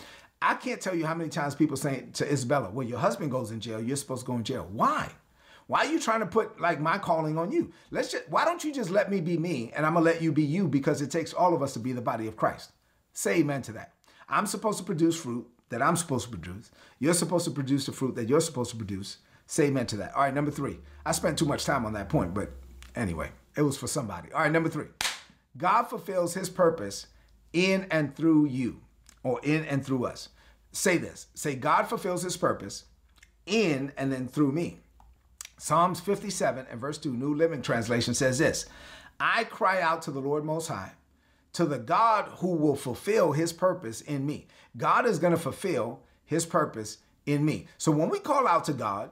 I 0.42 0.56
can't 0.56 0.80
tell 0.80 0.96
you 0.96 1.06
how 1.06 1.16
many 1.16 1.30
times 1.30 1.56
people 1.56 1.78
say 1.78 2.06
to 2.14 2.32
Isabella, 2.32 2.70
well, 2.70 2.88
your 2.88 3.00
husband 3.00 3.32
goes 3.32 3.52
in 3.52 3.60
jail, 3.60 3.82
you're 3.82 3.98
supposed 3.98 4.22
to 4.22 4.28
go 4.32 4.38
in 4.38 4.44
jail. 4.44 4.68
Why? 4.72 5.10
Why 5.74 5.88
are 5.88 5.92
you 5.92 6.00
trying 6.00 6.20
to 6.20 6.28
put 6.28 6.62
like 6.62 6.80
my 6.80 7.00
calling 7.00 7.36
on 7.36 7.52
you? 7.52 7.72
Let's 7.90 8.12
just 8.12 8.30
why 8.30 8.46
don't 8.46 8.64
you 8.64 8.72
just 8.72 8.92
let 8.92 9.10
me 9.10 9.20
be 9.22 9.40
me 9.40 9.72
and 9.76 9.88
I'm 9.88 9.96
gonna 9.96 10.06
let 10.06 10.22
you 10.22 10.32
be 10.32 10.44
you 10.44 10.68
because 10.68 11.02
it 11.02 11.10
takes 11.10 11.34
all 11.34 11.56
of 11.56 11.64
us 11.64 11.74
to 11.74 11.80
be 11.80 11.94
the 11.94 12.00
body 12.00 12.28
of 12.28 12.38
Christ. 12.38 12.74
Say 13.14 13.38
amen 13.38 13.64
to 13.64 13.72
that. 13.72 13.94
I'm 14.30 14.46
supposed 14.46 14.78
to 14.78 14.84
produce 14.84 15.20
fruit 15.20 15.50
that 15.70 15.82
I'm 15.82 15.96
supposed 15.96 16.26
to 16.26 16.30
produce. 16.30 16.70
You're 17.00 17.16
supposed 17.16 17.46
to 17.46 17.52
produce 17.52 17.88
the 17.88 17.92
fruit 17.92 18.14
that 18.14 18.30
you're 18.30 18.40
supposed 18.40 18.70
to 18.70 18.78
produce. 18.78 19.18
Say 19.48 19.66
amen 19.66 19.88
to 19.88 19.98
that. 19.98 20.14
All 20.14 20.22
right, 20.22 20.34
number 20.36 20.52
three. 20.52 20.78
I 21.08 21.12
spent 21.12 21.40
too 21.40 21.46
much 21.46 21.66
time 21.66 21.88
on 21.88 21.94
that 21.94 22.08
point, 22.08 22.36
but 22.36 22.52
anyway, 22.96 23.32
it 23.58 23.64
was 23.64 23.76
for 23.76 23.88
somebody. 23.88 24.32
All 24.32 24.42
right, 24.42 24.52
number 24.52 24.70
three. 24.70 24.90
God 25.58 25.86
fulfills 25.86 26.36
his 26.36 26.52
purpose 26.52 27.08
in 27.52 27.88
and 27.90 28.16
through 28.16 28.46
you, 28.46 28.82
or 29.24 29.40
in 29.42 29.66
and 29.66 29.84
through 29.84 30.06
us. 30.06 30.30
Say 30.72 30.98
this. 30.98 31.30
Say, 31.34 31.56
God 31.56 31.88
fulfills 31.88 32.22
his 32.22 32.38
purpose 32.38 32.84
in 33.48 33.92
and 33.98 34.14
then 34.14 34.28
through 34.28 34.52
me. 34.52 34.84
Psalms 35.58 36.00
57 36.00 36.66
and 36.70 36.82
verse 36.82 36.98
2, 36.98 37.14
New 37.14 37.34
Living 37.34 37.62
Translation 37.62 38.14
says 38.14 38.40
this 38.40 38.66
I 39.20 39.44
cry 39.46 39.82
out 39.82 40.02
to 40.04 40.12
the 40.12 40.20
Lord 40.20 40.44
Most 40.44 40.68
High, 40.68 40.94
to 41.54 41.66
the 41.66 41.80
God 41.80 42.26
who 42.38 42.56
will 42.56 42.76
fulfill 42.76 43.32
his 43.32 43.54
purpose 43.54 44.02
in 44.02 44.26
me. 44.26 44.48
God 44.76 45.06
is 45.06 45.20
going 45.20 45.34
to 45.34 45.40
fulfill 45.40 46.02
his 46.26 46.46
purpose 46.46 46.98
in 47.26 47.46
me. 47.46 47.68
So 47.78 47.92
when 47.92 48.10
we 48.10 48.20
call 48.20 48.48
out 48.48 48.66
to 48.66 48.74
God 48.74 49.12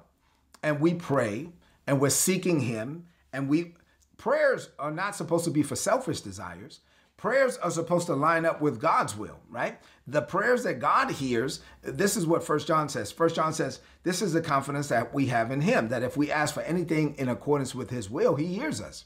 and 0.63 0.79
we 0.79 0.93
pray 0.93 1.49
and 1.87 1.99
we're 1.99 2.09
seeking 2.09 2.61
him 2.61 3.05
and 3.31 3.47
we 3.47 3.73
prayers 4.21 4.69
are 4.77 4.91
not 4.91 5.15
supposed 5.15 5.45
to 5.45 5.51
be 5.51 5.63
for 5.63 5.75
selfish 5.75 6.21
desires. 6.21 6.81
Prayers 7.21 7.55
are 7.57 7.69
supposed 7.69 8.07
to 8.07 8.15
line 8.15 8.47
up 8.47 8.61
with 8.61 8.81
God's 8.81 9.15
will, 9.15 9.37
right? 9.47 9.79
The 10.07 10.23
prayers 10.23 10.63
that 10.63 10.79
God 10.79 11.11
hears, 11.11 11.59
this 11.83 12.17
is 12.17 12.25
what 12.25 12.43
First 12.43 12.65
John 12.65 12.89
says. 12.89 13.11
First 13.11 13.35
John 13.35 13.53
says, 13.53 13.79
this 14.01 14.23
is 14.23 14.33
the 14.33 14.41
confidence 14.41 14.87
that 14.87 15.13
we 15.13 15.27
have 15.27 15.51
in 15.51 15.61
him, 15.61 15.89
that 15.89 16.01
if 16.01 16.17
we 16.17 16.31
ask 16.31 16.51
for 16.51 16.63
anything 16.63 17.13
in 17.19 17.29
accordance 17.29 17.75
with 17.75 17.91
his 17.91 18.09
will, 18.09 18.37
he 18.37 18.47
hears 18.47 18.81
us. 18.81 19.05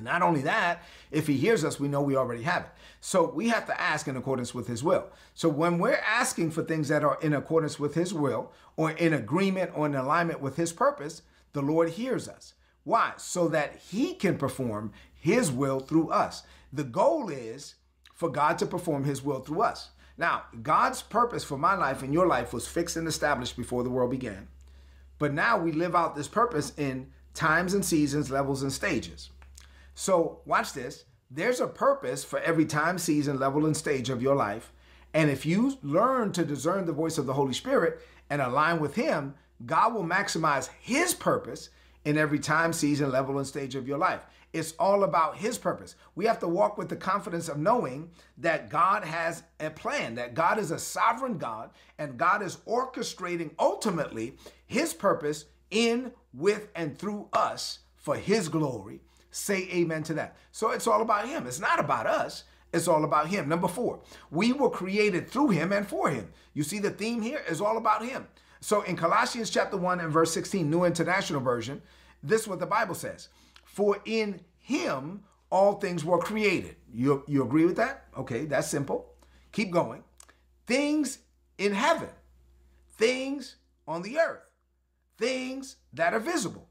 Not 0.00 0.22
only 0.22 0.40
that, 0.42 0.82
if 1.10 1.26
he 1.26 1.36
hears 1.36 1.62
us, 1.62 1.78
we 1.78 1.88
know 1.88 2.00
we 2.00 2.16
already 2.16 2.42
have 2.44 2.62
it. 2.62 2.70
So 3.02 3.30
we 3.30 3.50
have 3.50 3.66
to 3.66 3.78
ask 3.78 4.08
in 4.08 4.16
accordance 4.16 4.54
with 4.54 4.66
his 4.66 4.82
will. 4.82 5.04
So 5.34 5.50
when 5.50 5.76
we're 5.76 6.00
asking 6.08 6.52
for 6.52 6.62
things 6.62 6.88
that 6.88 7.04
are 7.04 7.18
in 7.20 7.34
accordance 7.34 7.78
with 7.78 7.94
his 7.94 8.14
will 8.14 8.50
or 8.78 8.92
in 8.92 9.12
agreement 9.12 9.72
or 9.74 9.84
in 9.84 9.94
alignment 9.94 10.40
with 10.40 10.56
his 10.56 10.72
purpose, 10.72 11.20
the 11.52 11.60
Lord 11.60 11.90
hears 11.90 12.30
us. 12.30 12.54
Why? 12.84 13.12
So 13.18 13.46
that 13.48 13.76
he 13.76 14.14
can 14.14 14.38
perform 14.38 14.92
his 15.12 15.52
will 15.52 15.80
through 15.80 16.08
us. 16.08 16.44
The 16.76 16.84
goal 16.84 17.30
is 17.30 17.76
for 18.12 18.28
God 18.28 18.58
to 18.58 18.66
perform 18.66 19.04
his 19.04 19.22
will 19.22 19.40
through 19.40 19.62
us. 19.62 19.92
Now, 20.18 20.42
God's 20.62 21.00
purpose 21.00 21.42
for 21.42 21.56
my 21.56 21.74
life 21.74 22.02
and 22.02 22.12
your 22.12 22.26
life 22.26 22.52
was 22.52 22.68
fixed 22.68 22.98
and 22.98 23.08
established 23.08 23.56
before 23.56 23.82
the 23.82 23.88
world 23.88 24.10
began. 24.10 24.48
But 25.18 25.32
now 25.32 25.56
we 25.56 25.72
live 25.72 25.96
out 25.96 26.14
this 26.14 26.28
purpose 26.28 26.74
in 26.76 27.06
times 27.32 27.72
and 27.72 27.82
seasons, 27.82 28.30
levels 28.30 28.62
and 28.62 28.70
stages. 28.70 29.30
So, 29.94 30.40
watch 30.44 30.74
this. 30.74 31.06
There's 31.30 31.60
a 31.60 31.66
purpose 31.66 32.24
for 32.24 32.40
every 32.40 32.66
time, 32.66 32.98
season, 32.98 33.38
level, 33.38 33.64
and 33.64 33.74
stage 33.74 34.10
of 34.10 34.20
your 34.20 34.36
life. 34.36 34.70
And 35.14 35.30
if 35.30 35.46
you 35.46 35.78
learn 35.82 36.32
to 36.32 36.44
discern 36.44 36.84
the 36.84 36.92
voice 36.92 37.16
of 37.16 37.24
the 37.24 37.32
Holy 37.32 37.54
Spirit 37.54 38.02
and 38.28 38.42
align 38.42 38.80
with 38.80 38.96
Him, 38.96 39.34
God 39.64 39.94
will 39.94 40.04
maximize 40.04 40.68
His 40.78 41.14
purpose 41.14 41.70
in 42.04 42.18
every 42.18 42.38
time, 42.38 42.74
season, 42.74 43.10
level, 43.10 43.38
and 43.38 43.46
stage 43.46 43.74
of 43.74 43.88
your 43.88 43.96
life. 43.96 44.20
It's 44.56 44.72
all 44.78 45.04
about 45.04 45.36
His 45.36 45.58
purpose. 45.58 45.96
We 46.14 46.24
have 46.26 46.38
to 46.40 46.48
walk 46.48 46.78
with 46.78 46.88
the 46.88 46.96
confidence 46.96 47.48
of 47.48 47.58
knowing 47.58 48.10
that 48.38 48.68
God 48.68 49.04
has 49.04 49.42
a 49.60 49.70
plan, 49.70 50.14
that 50.16 50.34
God 50.34 50.58
is 50.58 50.70
a 50.70 50.78
sovereign 50.78 51.38
God, 51.38 51.70
and 51.98 52.18
God 52.18 52.42
is 52.42 52.56
orchestrating 52.66 53.50
ultimately 53.58 54.36
His 54.66 54.94
purpose 54.94 55.46
in, 55.70 56.12
with, 56.32 56.68
and 56.74 56.98
through 56.98 57.28
us 57.32 57.80
for 57.96 58.16
His 58.16 58.48
glory 58.48 59.00
Say 59.36 59.68
amen 59.70 60.02
to 60.04 60.14
that. 60.14 60.34
So 60.50 60.70
it's 60.70 60.86
all 60.86 61.02
about 61.02 61.28
him. 61.28 61.46
It's 61.46 61.60
not 61.60 61.78
about 61.78 62.06
us. 62.06 62.44
It's 62.72 62.88
all 62.88 63.04
about 63.04 63.26
him. 63.26 63.50
Number 63.50 63.68
four, 63.68 64.00
we 64.30 64.54
were 64.54 64.70
created 64.70 65.28
through 65.28 65.50
him 65.50 65.72
and 65.74 65.86
for 65.86 66.08
him. 66.08 66.32
You 66.54 66.62
see 66.62 66.78
the 66.78 66.90
theme 66.90 67.20
here 67.20 67.42
is 67.46 67.60
all 67.60 67.76
about 67.76 68.02
him. 68.02 68.28
So 68.60 68.80
in 68.80 68.96
Colossians 68.96 69.50
chapter 69.50 69.76
1 69.76 70.00
and 70.00 70.10
verse 70.10 70.32
16, 70.32 70.70
New 70.70 70.84
International 70.84 71.42
Version, 71.42 71.82
this 72.22 72.42
is 72.42 72.48
what 72.48 72.60
the 72.60 72.66
Bible 72.66 72.94
says. 72.94 73.28
For 73.76 74.00
in 74.06 74.40
him 74.58 75.22
all 75.50 75.74
things 75.74 76.04
were 76.04 76.18
created. 76.18 76.76
You, 76.90 77.22
you 77.26 77.42
agree 77.42 77.66
with 77.66 77.76
that? 77.76 78.06
Okay, 78.16 78.46
that's 78.46 78.68
simple. 78.68 79.12
Keep 79.52 79.70
going. 79.70 80.02
Things 80.66 81.18
in 81.58 81.74
heaven, 81.74 82.08
things 82.96 83.56
on 83.86 84.00
the 84.00 84.18
earth, 84.18 84.40
things 85.18 85.76
that 85.92 86.14
are 86.14 86.20
visible, 86.20 86.68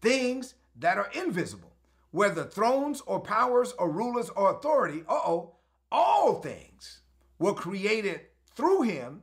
things 0.00 0.54
that 0.76 0.98
are 0.98 1.10
invisible 1.14 1.68
whether 2.10 2.44
thrones 2.44 3.02
or 3.06 3.20
powers 3.20 3.72
or 3.78 3.90
rulers 3.90 4.30
or 4.30 4.50
authority, 4.50 5.02
uh-oh, 5.08 5.54
all 5.92 6.40
things 6.40 7.00
were 7.38 7.54
created 7.54 8.20
through 8.54 8.82
him 8.82 9.22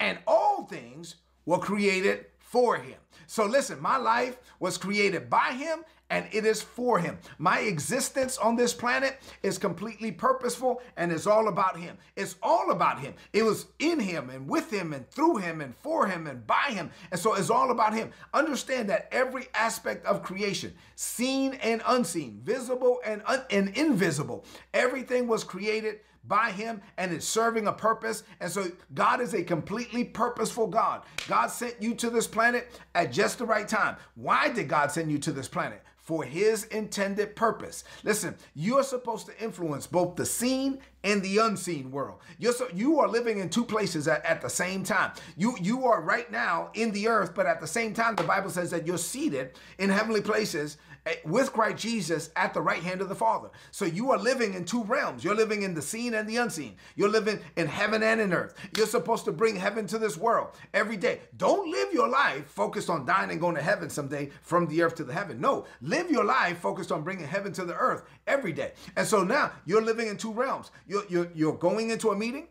and 0.00 0.18
all 0.26 0.64
things 0.64 1.16
were 1.46 1.58
created 1.58 2.26
for 2.50 2.76
him. 2.76 2.96
So 3.26 3.44
listen, 3.44 3.80
my 3.80 3.98
life 3.98 4.38
was 4.58 4.78
created 4.78 5.28
by 5.28 5.52
him 5.52 5.84
and 6.08 6.26
it 6.32 6.46
is 6.46 6.62
for 6.62 6.98
him. 6.98 7.18
My 7.36 7.60
existence 7.60 8.38
on 8.38 8.56
this 8.56 8.72
planet 8.72 9.20
is 9.42 9.58
completely 9.58 10.10
purposeful 10.10 10.80
and 10.96 11.12
it's 11.12 11.26
all 11.26 11.48
about 11.48 11.76
him. 11.76 11.98
It's 12.16 12.36
all 12.42 12.70
about 12.70 13.00
him. 13.00 13.12
It 13.34 13.42
was 13.42 13.66
in 13.78 14.00
him 14.00 14.30
and 14.30 14.48
with 14.48 14.72
him 14.72 14.94
and 14.94 15.06
through 15.10 15.36
him 15.36 15.60
and 15.60 15.76
for 15.76 16.06
him 16.06 16.26
and 16.26 16.46
by 16.46 16.70
him. 16.70 16.90
And 17.10 17.20
so 17.20 17.34
it's 17.34 17.50
all 17.50 17.70
about 17.70 17.92
him. 17.92 18.12
Understand 18.32 18.88
that 18.88 19.08
every 19.12 19.48
aspect 19.52 20.06
of 20.06 20.22
creation, 20.22 20.72
seen 20.94 21.54
and 21.54 21.82
unseen, 21.86 22.40
visible 22.42 23.00
and, 23.04 23.20
un- 23.26 23.44
and 23.50 23.76
invisible, 23.76 24.46
everything 24.72 25.28
was 25.28 25.44
created 25.44 26.00
by 26.26 26.50
him 26.50 26.80
and 26.96 27.12
it's 27.12 27.26
serving 27.26 27.66
a 27.66 27.72
purpose. 27.72 28.22
And 28.40 28.50
so 28.50 28.66
God 28.94 29.20
is 29.20 29.34
a 29.34 29.42
completely 29.42 30.04
purposeful 30.04 30.66
God. 30.66 31.02
God 31.26 31.48
sent 31.48 31.80
you 31.80 31.94
to 31.96 32.10
this 32.10 32.26
planet 32.26 32.70
at 32.94 33.12
just 33.12 33.38
the 33.38 33.46
right 33.46 33.68
time. 33.68 33.96
Why 34.14 34.48
did 34.48 34.68
God 34.68 34.90
send 34.90 35.10
you 35.10 35.18
to 35.18 35.32
this 35.32 35.48
planet? 35.48 35.82
For 35.96 36.24
his 36.24 36.64
intended 36.64 37.36
purpose. 37.36 37.84
Listen, 38.02 38.34
you're 38.54 38.82
supposed 38.82 39.26
to 39.26 39.44
influence 39.44 39.86
both 39.86 40.16
the 40.16 40.24
seen 40.24 40.78
and 41.04 41.22
the 41.22 41.36
unseen 41.36 41.90
world. 41.90 42.20
You're 42.38 42.54
so, 42.54 42.66
you 42.74 42.98
are 42.98 43.08
living 43.08 43.40
in 43.40 43.50
two 43.50 43.64
places 43.64 44.08
at, 44.08 44.24
at 44.24 44.40
the 44.40 44.48
same 44.48 44.84
time. 44.84 45.12
You 45.36 45.54
you 45.60 45.84
are 45.84 46.00
right 46.00 46.30
now 46.32 46.70
in 46.72 46.92
the 46.92 47.08
earth, 47.08 47.34
but 47.34 47.44
at 47.44 47.60
the 47.60 47.66
same 47.66 47.92
time, 47.92 48.16
the 48.16 48.22
Bible 48.24 48.48
says 48.48 48.70
that 48.70 48.86
you're 48.86 48.96
seated 48.96 49.58
in 49.78 49.90
heavenly 49.90 50.22
places 50.22 50.78
Eh, 51.08 51.16
with 51.24 51.52
Christ 51.52 51.78
Jesus 51.78 52.30
at 52.36 52.52
the 52.52 52.60
right 52.60 52.82
hand 52.82 53.00
of 53.00 53.08
the 53.08 53.14
Father. 53.14 53.48
So 53.70 53.86
you 53.86 54.10
are 54.10 54.18
living 54.18 54.52
in 54.52 54.64
two 54.64 54.84
realms. 54.84 55.24
You're 55.24 55.34
living 55.34 55.62
in 55.62 55.72
the 55.72 55.80
seen 55.80 56.12
and 56.12 56.28
the 56.28 56.36
unseen. 56.36 56.76
You're 56.96 57.08
living 57.08 57.40
in 57.56 57.66
heaven 57.66 58.02
and 58.02 58.20
in 58.20 58.34
earth. 58.34 58.54
You're 58.76 58.86
supposed 58.86 59.24
to 59.24 59.32
bring 59.32 59.56
heaven 59.56 59.86
to 59.86 59.98
this 59.98 60.18
world 60.18 60.50
every 60.74 60.98
day. 60.98 61.20
Don't 61.38 61.70
live 61.70 61.94
your 61.94 62.08
life 62.08 62.46
focused 62.48 62.90
on 62.90 63.06
dying 63.06 63.30
and 63.30 63.40
going 63.40 63.54
to 63.54 63.62
heaven 63.62 63.88
someday 63.88 64.30
from 64.42 64.66
the 64.66 64.82
earth 64.82 64.96
to 64.96 65.04
the 65.04 65.14
heaven. 65.14 65.40
No, 65.40 65.64
live 65.80 66.10
your 66.10 66.24
life 66.24 66.58
focused 66.58 66.92
on 66.92 67.04
bringing 67.04 67.26
heaven 67.26 67.52
to 67.52 67.64
the 67.64 67.74
earth 67.74 68.02
every 68.26 68.52
day. 68.52 68.72
And 68.96 69.06
so 69.06 69.24
now 69.24 69.52
you're 69.64 69.82
living 69.82 70.08
in 70.08 70.18
two 70.18 70.32
realms. 70.32 70.70
You're, 70.86 71.04
you're, 71.08 71.30
you're 71.34 71.56
going 71.56 71.88
into 71.90 72.10
a 72.10 72.16
meeting 72.16 72.48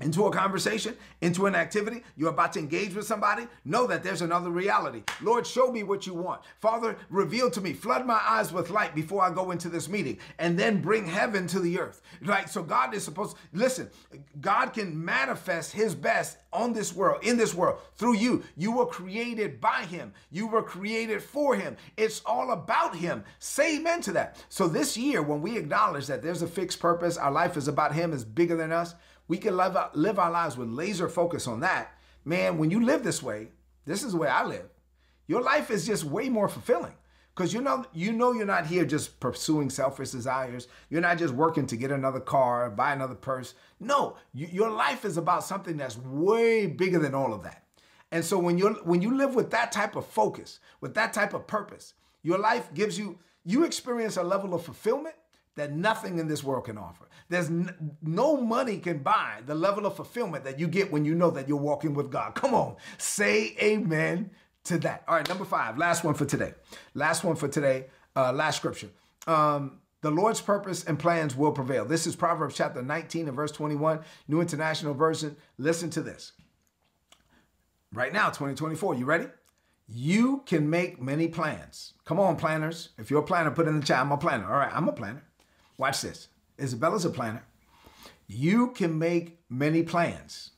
into 0.00 0.26
a 0.26 0.32
conversation, 0.32 0.94
into 1.22 1.46
an 1.46 1.54
activity, 1.54 2.02
you're 2.16 2.30
about 2.30 2.52
to 2.52 2.58
engage 2.58 2.94
with 2.94 3.06
somebody, 3.06 3.46
know 3.64 3.86
that 3.86 4.02
there's 4.02 4.22
another 4.22 4.50
reality. 4.50 5.02
Lord, 5.22 5.46
show 5.46 5.72
me 5.72 5.82
what 5.82 6.06
you 6.06 6.14
want. 6.14 6.42
Father, 6.60 6.96
reveal 7.08 7.50
to 7.50 7.60
me, 7.60 7.72
flood 7.72 8.06
my 8.06 8.20
eyes 8.22 8.52
with 8.52 8.70
light 8.70 8.94
before 8.94 9.22
I 9.22 9.30
go 9.30 9.50
into 9.50 9.68
this 9.68 9.88
meeting, 9.88 10.18
and 10.38 10.58
then 10.58 10.82
bring 10.82 11.06
heaven 11.06 11.46
to 11.48 11.60
the 11.60 11.78
earth. 11.78 12.02
Right? 12.22 12.48
So 12.48 12.62
God 12.62 12.94
is 12.94 13.04
supposed, 13.04 13.36
listen, 13.52 13.90
God 14.40 14.72
can 14.74 15.02
manifest 15.02 15.72
his 15.72 15.94
best 15.94 16.38
on 16.52 16.72
this 16.72 16.94
world, 16.94 17.24
in 17.24 17.36
this 17.36 17.54
world, 17.54 17.80
through 17.94 18.16
you. 18.16 18.44
You 18.56 18.72
were 18.72 18.86
created 18.86 19.60
by 19.60 19.82
him. 19.82 20.12
You 20.30 20.46
were 20.46 20.62
created 20.62 21.22
for 21.22 21.54
him. 21.54 21.76
It's 21.96 22.22
all 22.26 22.52
about 22.52 22.96
him. 22.96 23.24
Say 23.38 23.76
amen 23.76 24.02
to 24.02 24.12
that. 24.12 24.44
So 24.48 24.68
this 24.68 24.96
year, 24.96 25.22
when 25.22 25.40
we 25.40 25.56
acknowledge 25.56 26.06
that 26.06 26.22
there's 26.22 26.42
a 26.42 26.46
fixed 26.46 26.80
purpose, 26.80 27.16
our 27.16 27.30
life 27.30 27.56
is 27.56 27.68
about 27.68 27.94
him, 27.94 28.12
is 28.12 28.24
bigger 28.24 28.56
than 28.56 28.72
us, 28.72 28.94
we 29.28 29.38
can 29.38 29.56
live, 29.56 29.76
live 29.94 30.18
our 30.18 30.30
lives 30.30 30.56
with 30.56 30.68
laser 30.68 31.08
focus 31.08 31.46
on 31.46 31.60
that. 31.60 31.94
Man, 32.24 32.58
when 32.58 32.70
you 32.70 32.84
live 32.84 33.02
this 33.02 33.22
way, 33.22 33.48
this 33.84 34.02
is 34.02 34.12
the 34.12 34.18
way 34.18 34.28
I 34.28 34.44
live. 34.44 34.68
Your 35.26 35.42
life 35.42 35.70
is 35.70 35.86
just 35.86 36.04
way 36.04 36.28
more 36.28 36.48
fulfilling 36.48 36.94
because 37.34 37.52
you 37.52 37.60
know 37.60 37.84
you 37.92 38.12
know 38.12 38.32
you're 38.32 38.46
not 38.46 38.66
here 38.66 38.84
just 38.84 39.20
pursuing 39.20 39.68
selfish 39.70 40.10
desires. 40.10 40.68
You're 40.88 41.00
not 41.00 41.18
just 41.18 41.34
working 41.34 41.66
to 41.66 41.76
get 41.76 41.90
another 41.90 42.20
car, 42.20 42.70
buy 42.70 42.92
another 42.92 43.14
purse. 43.14 43.54
No, 43.78 44.16
you, 44.32 44.46
your 44.50 44.70
life 44.70 45.04
is 45.04 45.16
about 45.16 45.44
something 45.44 45.76
that's 45.76 45.98
way 45.98 46.66
bigger 46.66 46.98
than 46.98 47.14
all 47.14 47.34
of 47.34 47.42
that. 47.42 47.64
And 48.10 48.24
so 48.24 48.38
when 48.38 48.56
you 48.56 48.70
when 48.84 49.02
you 49.02 49.16
live 49.16 49.34
with 49.34 49.50
that 49.50 49.72
type 49.72 49.96
of 49.96 50.06
focus, 50.06 50.60
with 50.80 50.94
that 50.94 51.12
type 51.12 51.34
of 51.34 51.46
purpose, 51.46 51.94
your 52.22 52.38
life 52.38 52.72
gives 52.72 52.98
you 52.98 53.18
you 53.44 53.64
experience 53.64 54.16
a 54.16 54.22
level 54.22 54.54
of 54.54 54.64
fulfillment 54.64 55.16
that 55.56 55.72
nothing 55.72 56.18
in 56.18 56.28
this 56.28 56.44
world 56.44 56.66
can 56.66 56.78
offer. 56.78 57.08
There's 57.28 57.50
no 58.02 58.36
money 58.36 58.78
can 58.78 58.98
buy 58.98 59.40
the 59.44 59.54
level 59.54 59.84
of 59.86 59.96
fulfillment 59.96 60.44
that 60.44 60.60
you 60.60 60.68
get 60.68 60.92
when 60.92 61.04
you 61.04 61.14
know 61.14 61.30
that 61.30 61.48
you're 61.48 61.56
walking 61.56 61.94
with 61.94 62.10
God. 62.10 62.34
Come 62.34 62.54
on, 62.54 62.76
say 62.98 63.56
amen 63.60 64.30
to 64.64 64.78
that. 64.78 65.02
All 65.08 65.16
right, 65.16 65.28
number 65.28 65.44
five, 65.44 65.76
last 65.78 66.04
one 66.04 66.14
for 66.14 66.24
today. 66.24 66.54
Last 66.94 67.24
one 67.24 67.36
for 67.36 67.48
today, 67.48 67.86
uh, 68.14 68.32
last 68.32 68.56
scripture. 68.56 68.88
Um, 69.26 69.80
the 70.02 70.10
Lord's 70.10 70.40
purpose 70.40 70.84
and 70.84 70.98
plans 70.98 71.34
will 71.34 71.52
prevail. 71.52 71.84
This 71.84 72.06
is 72.06 72.14
Proverbs 72.14 72.54
chapter 72.54 72.82
19 72.82 73.26
and 73.26 73.36
verse 73.36 73.50
21, 73.50 74.00
New 74.28 74.40
International 74.40 74.94
Version. 74.94 75.36
Listen 75.58 75.90
to 75.90 76.02
this. 76.02 76.32
Right 77.92 78.12
now, 78.12 78.26
2024, 78.26 78.94
you 78.96 79.04
ready? 79.04 79.26
You 79.88 80.42
can 80.46 80.68
make 80.68 81.00
many 81.00 81.28
plans. 81.28 81.94
Come 82.04 82.20
on, 82.20 82.36
planners. 82.36 82.90
If 82.98 83.10
you're 83.10 83.20
a 83.20 83.26
planner, 83.26 83.50
put 83.50 83.68
in 83.68 83.80
the 83.80 83.86
chat. 83.86 84.00
I'm 84.00 84.12
a 84.12 84.18
planner. 84.18 84.44
All 84.44 84.58
right, 84.58 84.72
I'm 84.72 84.88
a 84.88 84.92
planner. 84.92 85.25
Watch 85.78 86.02
this. 86.02 86.28
Isabella's 86.58 87.04
a 87.04 87.10
planner. 87.10 87.44
You 88.26 88.68
can 88.68 88.98
make 88.98 89.38
many 89.48 89.82
plans, 89.82 90.50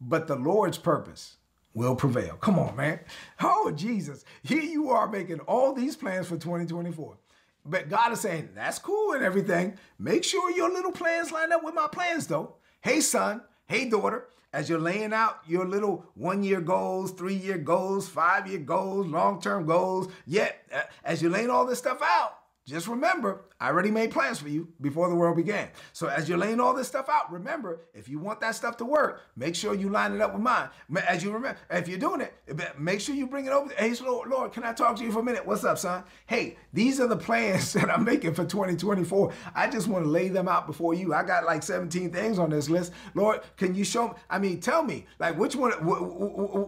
but 0.00 0.26
the 0.28 0.36
Lord's 0.36 0.78
purpose 0.78 1.36
will 1.74 1.96
prevail. 1.96 2.36
Come 2.36 2.58
on, 2.58 2.76
man. 2.76 3.00
Oh, 3.42 3.72
Jesus. 3.74 4.24
Here 4.42 4.62
you 4.62 4.90
are 4.90 5.08
making 5.08 5.40
all 5.40 5.72
these 5.72 5.96
plans 5.96 6.28
for 6.28 6.36
2024. 6.36 7.18
But 7.66 7.88
God 7.88 8.12
is 8.12 8.20
saying, 8.20 8.50
that's 8.54 8.78
cool 8.78 9.12
and 9.12 9.24
everything. 9.24 9.76
Make 9.98 10.22
sure 10.22 10.50
your 10.52 10.70
little 10.70 10.92
plans 10.92 11.32
line 11.32 11.52
up 11.52 11.64
with 11.64 11.74
my 11.74 11.88
plans, 11.90 12.26
though. 12.26 12.56
Hey, 12.80 13.00
son. 13.00 13.42
Hey, 13.66 13.88
daughter. 13.88 14.28
As 14.52 14.68
you're 14.68 14.78
laying 14.78 15.12
out 15.12 15.40
your 15.48 15.66
little 15.66 16.06
one 16.14 16.44
year 16.44 16.60
goals, 16.60 17.10
three 17.10 17.34
year 17.34 17.58
goals, 17.58 18.06
five 18.08 18.46
year 18.46 18.60
goals, 18.60 19.08
long 19.08 19.40
term 19.40 19.66
goals, 19.66 20.12
yet 20.26 20.64
uh, 20.72 20.82
as 21.02 21.20
you're 21.20 21.32
laying 21.32 21.50
all 21.50 21.66
this 21.66 21.80
stuff 21.80 22.00
out, 22.00 22.38
just 22.64 22.86
remember, 22.86 23.46
I 23.64 23.68
already 23.68 23.90
made 23.90 24.10
plans 24.10 24.38
for 24.38 24.50
you 24.50 24.68
before 24.82 25.08
the 25.08 25.14
world 25.14 25.36
began. 25.36 25.70
So 25.94 26.08
as 26.08 26.28
you're 26.28 26.36
laying 26.36 26.60
all 26.60 26.74
this 26.74 26.86
stuff 26.86 27.08
out, 27.08 27.32
remember, 27.32 27.80
if 27.94 28.10
you 28.10 28.18
want 28.18 28.38
that 28.42 28.54
stuff 28.54 28.76
to 28.76 28.84
work, 28.84 29.22
make 29.36 29.54
sure 29.54 29.74
you 29.74 29.88
line 29.88 30.12
it 30.12 30.20
up 30.20 30.34
with 30.34 30.42
mine. 30.42 30.68
As 31.08 31.24
you 31.24 31.32
remember, 31.32 31.58
if 31.70 31.88
you're 31.88 31.98
doing 31.98 32.20
it, 32.20 32.34
make 32.78 33.00
sure 33.00 33.14
you 33.14 33.26
bring 33.26 33.46
it 33.46 33.52
over. 33.52 33.72
Hey, 33.72 33.94
Lord, 34.02 34.28
Lord, 34.28 34.52
can 34.52 34.64
I 34.64 34.74
talk 34.74 34.96
to 34.96 35.02
you 35.02 35.10
for 35.10 35.20
a 35.20 35.22
minute? 35.22 35.46
What's 35.46 35.64
up, 35.64 35.78
son? 35.78 36.04
Hey, 36.26 36.58
these 36.74 37.00
are 37.00 37.06
the 37.06 37.16
plans 37.16 37.72
that 37.72 37.90
I'm 37.90 38.04
making 38.04 38.34
for 38.34 38.44
2024. 38.44 39.32
I 39.54 39.70
just 39.70 39.88
want 39.88 40.04
to 40.04 40.10
lay 40.10 40.28
them 40.28 40.46
out 40.46 40.66
before 40.66 40.92
you. 40.92 41.14
I 41.14 41.22
got 41.22 41.44
like 41.46 41.62
17 41.62 42.10
things 42.10 42.38
on 42.38 42.50
this 42.50 42.68
list. 42.68 42.92
Lord, 43.14 43.40
can 43.56 43.74
you 43.74 43.84
show 43.84 44.08
me? 44.08 44.14
I 44.28 44.38
mean, 44.38 44.60
tell 44.60 44.82
me, 44.82 45.06
like, 45.18 45.38
which 45.38 45.56
one, 45.56 45.72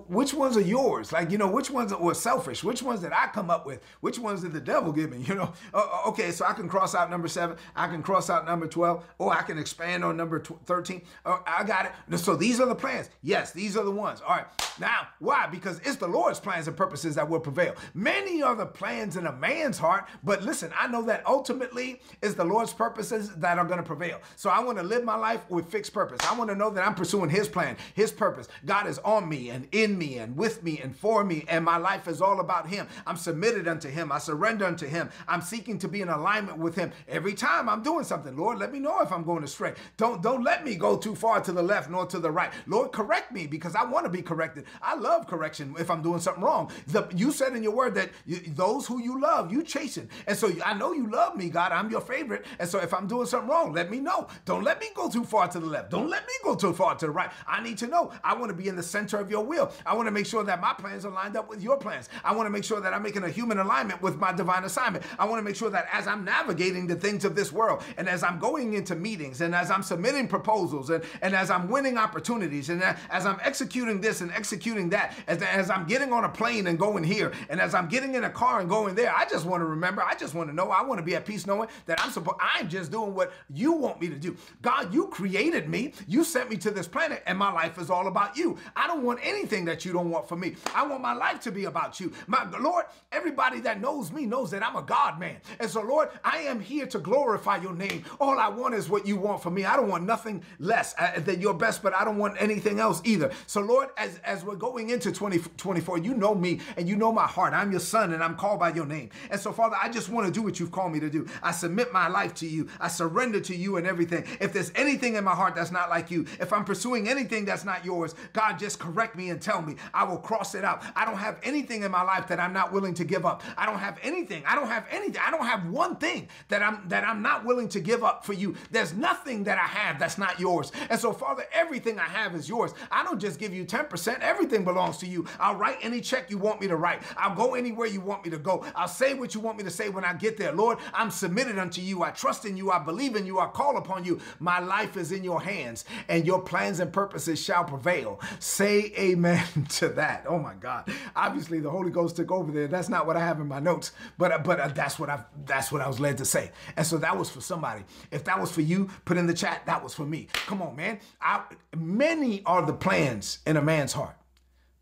which 0.09 0.33
ones 0.33 0.57
are 0.57 0.63
yours? 0.63 1.13
Like, 1.13 1.31
you 1.31 1.37
know, 1.37 1.51
which 1.51 1.71
ones 1.71 1.95
were 1.95 2.15
selfish? 2.15 2.65
Which 2.65 2.83
ones 2.83 3.01
did 3.01 3.13
I 3.13 3.27
come 3.27 3.51
up 3.51 3.67
with? 3.67 3.83
Which 4.01 4.19
ones 4.19 4.41
did 4.41 4.55
the 4.55 4.61
devil 4.61 4.93
give 4.93 5.11
me? 5.11 5.25
You 5.27 5.35
know, 5.35 5.53
uh, 5.75 5.87
uh, 5.93 6.09
okay, 6.09 6.31
so 6.31 6.45
I 6.45 6.53
can 6.53 6.69
cross 6.69 6.86
out 6.95 7.11
number 7.11 7.29
seven, 7.29 7.57
I 7.75 7.89
can 7.89 8.03
cross 8.03 8.31
out 8.31 8.47
number 8.47 8.67
12, 8.67 9.05
or 9.19 9.33
I 9.33 9.43
can 9.43 9.59
expand 9.59 10.05
on 10.05 10.17
number 10.17 10.41
13. 10.41 11.03
Oh, 11.25 11.43
I 11.47 11.65
got 11.65 11.87
it. 11.87 12.19
So 12.19 12.37
these 12.37 12.61
are 12.61 12.67
the 12.67 12.75
plans. 12.75 13.11
Yes, 13.23 13.53
these 13.53 13.77
are 13.77 13.85
the 13.85 13.91
ones. 13.91 14.21
All 14.21 14.37
right. 14.37 14.47
Now, 14.79 15.09
why? 15.21 15.47
Because 15.47 15.81
it's 15.85 15.97
the 15.97 16.07
Lord's 16.07 16.39
plans 16.39 16.69
and 16.69 16.77
purposes 16.77 17.15
that 17.15 17.29
will 17.29 17.41
prevail. 17.41 17.75
Many 17.95 18.43
are 18.43 18.55
the 18.55 18.67
plans 18.67 19.17
in 19.17 19.27
a 19.27 19.33
man's 19.33 19.79
heart, 19.79 20.09
but 20.23 20.43
listen, 20.43 20.71
I 20.79 20.87
know 20.87 21.03
that 21.05 21.27
ultimately 21.27 22.01
it's 22.23 22.35
the 22.35 22.45
Lord's 22.45 22.75
purposes 22.75 23.35
that 23.37 23.59
are 23.59 23.65
going 23.65 23.79
to 23.79 23.87
prevail. 23.87 24.21
So 24.37 24.51
I 24.51 24.61
want 24.61 24.77
to 24.79 24.85
live 24.85 25.05
my 25.05 25.17
life 25.17 25.49
with 25.49 25.67
fixed 25.71 25.95
purpose. 25.95 26.21
I 26.29 26.37
want 26.37 26.51
to 26.51 26.57
know 26.57 26.69
that 26.71 26.87
I'm 26.87 26.95
pursuing 26.95 27.31
His 27.31 27.49
plan, 27.49 27.77
His 27.95 28.13
purpose. 28.13 28.49
God 28.67 28.87
is 28.87 28.99
on 28.99 29.29
me 29.29 29.51
and 29.51 29.67
in 29.73 29.97
me 29.97 30.19
and 30.19 30.37
with 30.37 30.63
me 30.63 30.81
and 30.83 30.95
for 30.95 31.25
me, 31.25 31.45
and 31.49 31.65
my 31.65 31.79
life 31.79 32.07
is 32.07 32.21
all 32.21 32.41
about 32.41 32.69
Him. 32.69 32.87
I'm 33.07 33.17
submitted 33.17 33.67
unto 33.69 33.89
Him. 33.89 34.13
I 34.13 34.19
surrender 34.19 34.67
unto 34.67 34.87
Him. 34.87 35.09
I'm 35.27 35.41
seeking 35.41 35.79
to 35.79 35.89
be 35.89 36.03
in 36.03 36.09
alignment 36.09 36.59
with 36.59 36.66
Him. 36.75 36.93
Every 37.09 37.35
time 37.35 37.69
I'm 37.69 37.83
doing 37.83 38.05
something, 38.05 38.37
Lord, 38.37 38.59
let 38.59 38.73
me 38.73 38.79
know 38.79 39.01
if 39.01 39.13
I'm 39.13 39.25
going 39.25 39.45
astray. 39.45 39.75
Don't 39.97 40.23
don't 40.23 40.43
let 40.43 40.65
me 40.65 40.75
go 40.75 40.97
too 40.97 41.15
far 41.15 41.41
to 41.41 41.53
the 41.53 41.63
left 41.63 41.91
nor 41.91 42.07
to 42.07 42.19
the 42.19 42.31
right. 42.31 42.53
Lord, 42.67 42.93
correct 42.93 43.33
me 43.33 43.47
because 43.47 43.75
I 43.75 43.85
want 43.85 44.05
to 44.05 44.11
be 44.11 44.23
corrected. 44.23 44.65
I 44.83 44.95
love 44.97 45.27
correction 45.27 45.75
if 45.79 45.91
I'm 45.91 46.03
doing 46.03 46.21
something 46.21 46.43
wrong. 46.43 46.71
The, 46.89 47.09
you 47.15 47.31
said 47.31 47.55
in 47.55 47.63
your 47.63 47.75
word 47.75 47.95
that 47.95 48.11
you, 48.25 48.41
those 48.49 48.87
who 48.87 49.01
you 49.01 49.21
love, 49.21 49.53
you 49.53 49.63
chasing. 49.63 50.09
And 50.27 50.37
so 50.37 50.51
I 50.65 50.75
know 50.75 50.93
you 50.93 51.11
love 51.11 51.37
me, 51.37 51.49
God. 51.49 51.73
I'm 51.73 51.91
your 51.91 52.01
favorite. 52.01 52.47
And 52.59 52.69
so 52.69 52.79
if 52.79 52.93
I'm 52.93 53.07
doing 53.07 53.27
something 53.27 53.49
wrong, 53.49 53.73
let 53.73 53.91
me 53.91 54.01
know. 54.01 54.29
Don't 54.45 54.65
let 54.65 54.81
me 54.81 54.89
go 54.95 55.09
too 55.09 55.25
far 55.25 55.49
to 55.49 55.59
the 55.61 55.67
left. 55.67 55.91
Don't 55.91 56.09
let 56.09 56.27
me 56.27 56.33
go 56.43 56.55
too 56.55 56.73
far 56.73 56.95
to 56.97 57.07
the 57.07 57.13
right. 57.13 57.31
I 57.47 57.63
need 57.63 57.79
to 57.79 57.87
know. 57.87 58.13
I 58.25 58.35
want 58.35 58.51
to 58.51 58.57
be 58.57 58.69
in 58.69 58.77
the 58.77 58.83
center 58.83 59.19
of 59.19 59.31
your 59.31 59.45
will. 59.45 59.71
I 59.85 59.95
want 59.95 60.07
to 60.07 60.13
make 60.13 60.27
sure 60.27 60.45
that 60.45 60.61
my 60.61 60.73
plans 60.73 61.05
are 61.05 61.13
lined 61.13 61.37
up 61.37 61.49
with 61.49 61.63
your 61.63 61.77
plans. 61.77 62.09
I 62.25 62.35
want 62.35 62.47
to 62.47 62.51
make 62.51 62.65
sure 62.65 62.81
that 62.81 62.93
I'm 62.93 63.03
making 63.03 63.25
a 63.25 63.31
human 63.31 63.59
alignment 63.59 64.03
with 64.03 64.17
my 64.19 64.33
divine 64.33 64.65
assignment. 64.65 65.05
I 65.19 65.25
want 65.27 65.39
to 65.39 65.43
make 65.45 65.57
sure 65.57 65.71
that 65.71 65.87
as 65.93 66.07
I'm 66.07 66.25
navigating 66.25 66.56
the 66.57 66.97
things 66.99 67.25
of 67.25 67.37
this 67.37 67.53
world 67.53 67.83
and 67.97 68.09
as 68.09 68.23
I'm 68.23 68.39
going 68.39 68.75
into 68.75 68.95
meetings 68.95 69.41
and 69.41 69.55
as 69.55 69.71
I'm 69.71 69.83
submitting 69.83 70.27
proposals 70.27 70.91
and, 70.91 71.05
and 71.23 71.35
as 71.35 71.51
I'm 71.51 71.69
winning 71.69 71.99
opportunities 71.99 72.71
and 72.71 72.83
as 72.83 73.27
I'm 73.27 73.39
executing 73.43 74.01
this 74.01 74.21
and 74.21 74.33
executing 74.33 74.91
that, 74.91 75.15
as, 75.27 75.43
as 75.43 75.71
I'm 75.71 75.87
getting 75.87 76.13
on 76.13 76.25
a 76.25 76.29
plane 76.29 76.67
and 76.67 76.79
going 76.79 77.05
here 77.05 77.33
and 77.49 77.61
as 77.61 77.75
I'm 77.75 77.89
getting 77.89 78.15
in 78.15 78.25
a 78.25 78.31
car 78.31 78.61
and 78.61 78.69
going 78.69 78.95
there, 78.95 79.15
I 79.15 79.27
just 79.27 79.45
want 79.47 79.61
to 79.61 79.67
remember, 79.67 80.03
I 80.03 80.15
just 80.15 80.35
want 80.35 80.49
to 80.49 80.55
know, 80.55 80.71
I 80.71 80.83
want 80.83 80.99
to 80.99 81.05
be 81.05 81.15
at 81.15 81.27
peace 81.27 81.47
knowing 81.47 81.69
that 81.87 82.03
I'm 82.03 82.11
supposed, 82.11 82.39
I'm 82.41 82.69
just 82.69 82.91
doing 82.91 83.15
what 83.15 83.33
you 83.53 83.73
want 83.73 84.01
me 84.01 84.09
to 84.09 84.17
do. 84.17 84.37
God, 84.63 84.93
you 84.93 85.09
created 85.09 85.69
me, 85.69 85.93
you 86.07 86.25
sent 86.25 86.51
me 86.51 86.57
to 86.59 86.71
this 86.71 86.89
planet, 86.89 87.23
and 87.27 87.39
my 87.39 87.53
life 87.53 87.79
is 87.79 87.91
all 87.91 88.09
about 88.09 88.37
you. 88.37 88.57
I 88.75 88.87
don't 88.87 89.03
want 89.03 89.21
anything 89.23 89.65
that 89.67 89.85
you 89.85 89.93
don't 89.93 90.11
want 90.11 90.29
for 90.29 90.37
me. 90.37 90.57
I 90.75 90.87
want 90.87 91.03
my 91.03 91.13
life 91.13 91.41
to 91.41 91.53
be 91.53 91.67
about 91.67 92.01
you. 92.01 92.13
My 92.27 92.47
Lord, 92.59 92.87
everybody 93.13 93.61
that 93.61 93.81
knows 93.81 94.13
me 94.13 94.27
knows 94.27 94.51
that 94.51 94.65
I'm 94.65 94.77
a 94.77 94.83
God 94.83 95.19
man. 95.19 95.37
And 95.61 95.71
so, 95.71 95.83
Lord, 95.83 96.11
I 96.25 96.43
am 96.47 96.61
here 96.61 96.87
to 96.87 96.99
glorify 96.99 97.57
your 97.57 97.75
name. 97.75 98.05
All 98.21 98.39
I 98.39 98.49
want 98.49 98.75
is 98.75 98.89
what 98.89 99.07
you 99.07 99.17
want 99.17 99.43
for 99.43 99.51
me. 99.51 99.65
I 99.65 99.77
don't 99.77 99.89
want 99.89 100.05
nothing 100.05 100.43
less 100.59 100.95
uh, 100.99 101.21
than 101.21 101.41
your 101.41 101.55
best, 101.55 101.83
but 101.83 101.95
I 101.95 102.05
don't 102.05 102.19
want 102.19 102.37
anything 102.41 102.81
else 102.81 103.01
either. 103.05 103.31
So, 103.47 103.61
Lord, 103.61 103.89
as, 103.97 104.19
as 104.25 104.45
we're 104.45 104.57
going 104.57 104.91
into 104.91 105.11
2024, 105.13 105.99
you 105.99 106.15
know 106.15 106.35
me 106.35 106.61
and 106.77 106.89
you 106.89 106.97
know 106.97 107.13
my 107.13 107.27
heart. 107.27 107.53
I'm 107.53 107.71
your 107.71 107.81
son 107.81 108.13
and 108.13 108.23
I'm 108.23 108.37
called 108.37 108.61
by 108.61 108.73
your 108.73 108.87
name. 108.87 109.11
And 109.31 109.41
so, 109.41 109.53
Father, 109.53 109.77
I 109.81 109.89
just 109.89 110.09
want 110.09 110.27
to 110.27 110.33
do 110.33 110.43
what 110.43 110.59
you've 110.61 110.73
called 110.73 110.93
me 110.93 111.01
to 111.01 111.11
do. 111.11 111.27
I 111.43 111.53
submit 111.53 111.93
my 111.93 112.09
life 112.09 112.35
to 112.37 112.47
you. 112.47 112.69
I 112.81 112.89
surrender 112.89 113.41
to 113.41 113.57
you 113.57 113.77
and 113.77 113.87
everything. 113.87 114.25
If 114.41 114.53
there's 114.53 114.73
anything 114.75 115.17
in 115.17 115.25
my 115.25 115.35
heart 115.35 115.55
that's 115.55 115.73
not 115.73 115.91
like 115.91 116.11
you, 116.11 116.27
if 116.41 116.53
I'm 116.53 116.65
pursuing 116.65 117.09
anything 117.09 117.45
that's 117.45 117.65
not 117.65 117.85
yours, 117.85 118.15
God, 118.33 118.59
just 118.59 118.79
correct 118.79 119.17
me 119.17 119.31
and 119.31 119.41
tell 119.41 119.63
me. 119.63 119.77
I 119.93 120.05
will 120.05 120.19
cross 120.19 120.55
it 120.55 120.65
out. 120.65 120.83
I 120.95 121.05
don't 121.05 121.19
have 121.19 121.39
anything 121.43 121.83
in 121.83 121.91
my 121.91 122.03
life 122.03 122.29
that 122.29 122.41
I'm 122.41 122.53
not 122.53 122.73
willing 122.73 122.95
to 122.95 123.05
give 123.05 123.27
up. 123.27 123.43
I 123.57 123.67
don't 123.67 123.79
have 123.79 123.99
anything. 124.03 124.43
I 124.47 124.55
don't 124.55 124.69
have 124.69 124.87
anything. 124.91 125.21
I 125.25 125.31
don't 125.31 125.47
have 125.47 125.67
one 125.67 125.97
thing 125.97 126.29
that 126.49 126.63
I'm 126.63 126.89
that 126.89 127.05
I'm 127.05 127.23
not 127.23 127.45
willing 127.45 127.69
to 127.71 127.81
give 127.81 128.05
up 128.05 128.25
for 128.25 128.33
you. 128.33 128.55
There's 128.71 128.95
nothing 128.95 129.45
that 129.45 129.59
I 129.59 129.67
have 129.67 129.99
that's 129.99 130.19
not 130.19 130.39
yours. 130.41 130.73
And 130.91 130.99
so, 130.99 131.13
Father, 131.13 131.45
everything 131.53 131.99
I 131.99 132.05
have 132.05 132.35
is 132.35 132.49
yours. 132.49 132.73
I 132.91 133.03
don't 133.05 133.21
just 133.21 133.39
give 133.39 133.55
you 133.55 133.65
10%. 133.65 134.21
Everything 134.21 134.65
belongs 134.65 134.99
to 134.99 135.07
you. 135.07 135.27
I'll 135.41 135.57
write 135.57 135.79
any 135.83 136.01
check 136.01 136.31
you 136.31 136.39
want 136.39 136.61
me 136.61 136.69
to 136.69 136.77
write. 136.77 137.03
I'll 137.17 137.35
go 137.35 137.55
anywhere 137.55 137.87
you 137.87 138.01
want 138.01 138.25
me 138.25 138.31
to 138.31 138.39
go. 138.39 138.65
I'll 138.75 138.89
say 138.89 139.15
what 139.15 139.35
you 139.35 139.41
want 139.41 139.59
me 139.59 139.65
to 139.65 139.71
say 139.71 139.89
when 139.89 140.05
I 140.05 140.13
get 140.15 140.37
there. 140.37 140.53
Lord, 140.53 140.79
I'm 140.95 141.11
submitted 141.11 141.59
unto 141.59 141.81
you. 141.81 142.03
I 142.03 142.11
trust 142.11 142.45
in 142.45 142.57
you. 142.57 142.71
I 142.71 142.79
believe 142.79 143.17
in 143.17 143.27
you. 143.27 143.39
I 143.39 143.47
call 143.47 143.77
upon 143.77 144.05
you. 144.05 144.21
My 144.39 144.59
life 144.59 144.97
is 144.97 145.13
in 145.13 145.25
your 145.25 145.41
hands, 145.41 145.85
and 146.09 146.27
your 146.27 146.41
plans 146.41 146.81
and 146.81 146.93
purposes 146.93 147.43
shall 147.43 147.65
prevail. 147.65 148.21
Say 148.39 148.93
amen 148.99 149.47
to 149.71 149.89
that. 149.91 150.25
Oh 150.29 150.39
my 150.39 150.55
God. 150.55 150.91
Obviously, 151.15 151.61
the 151.61 151.71
Holy 151.71 151.91
Ghost 151.91 152.17
took 152.17 152.31
over 152.31 152.53
there. 152.53 152.69
That's 152.69 152.89
not 152.89 153.07
what 153.07 153.17
I 153.17 153.21
have 153.21 153.41
in 153.41 153.49
my 153.49 153.61
notes, 153.61 153.93
but 154.19 154.45
but 154.45 154.61
uh, 154.61 154.69
that's 154.69 154.99
what 154.99 155.09
I 155.09 155.25
that's 155.45 155.73
what 155.73 155.81
I 155.81 155.89
was 155.89 156.01
led 156.01 156.19
to 156.19 156.25
say. 156.27 156.51
And 156.77 156.87
so 156.87 156.99
that 156.99 157.17
was 157.17 157.31
for 157.31 157.41
somebody. 157.41 157.83
If 158.11 158.25
that 158.25 158.41
was 158.41 158.51
for 158.51 158.61
you, 158.61 158.91
put 159.05 159.17
in 159.17 159.27
the 159.27 159.35
chat. 159.35 159.65
That 159.67 159.83
was 159.83 159.95
for 159.95 160.05
me. 160.05 160.29
Come 160.47 160.61
on, 160.61 160.77
man. 160.77 161.01
I, 161.21 161.43
many 161.77 162.45
are 162.45 162.65
the 162.65 162.75
plans 162.75 163.39
in 163.47 163.57
a 163.57 163.63
man's 163.63 163.93
heart, 163.93 164.17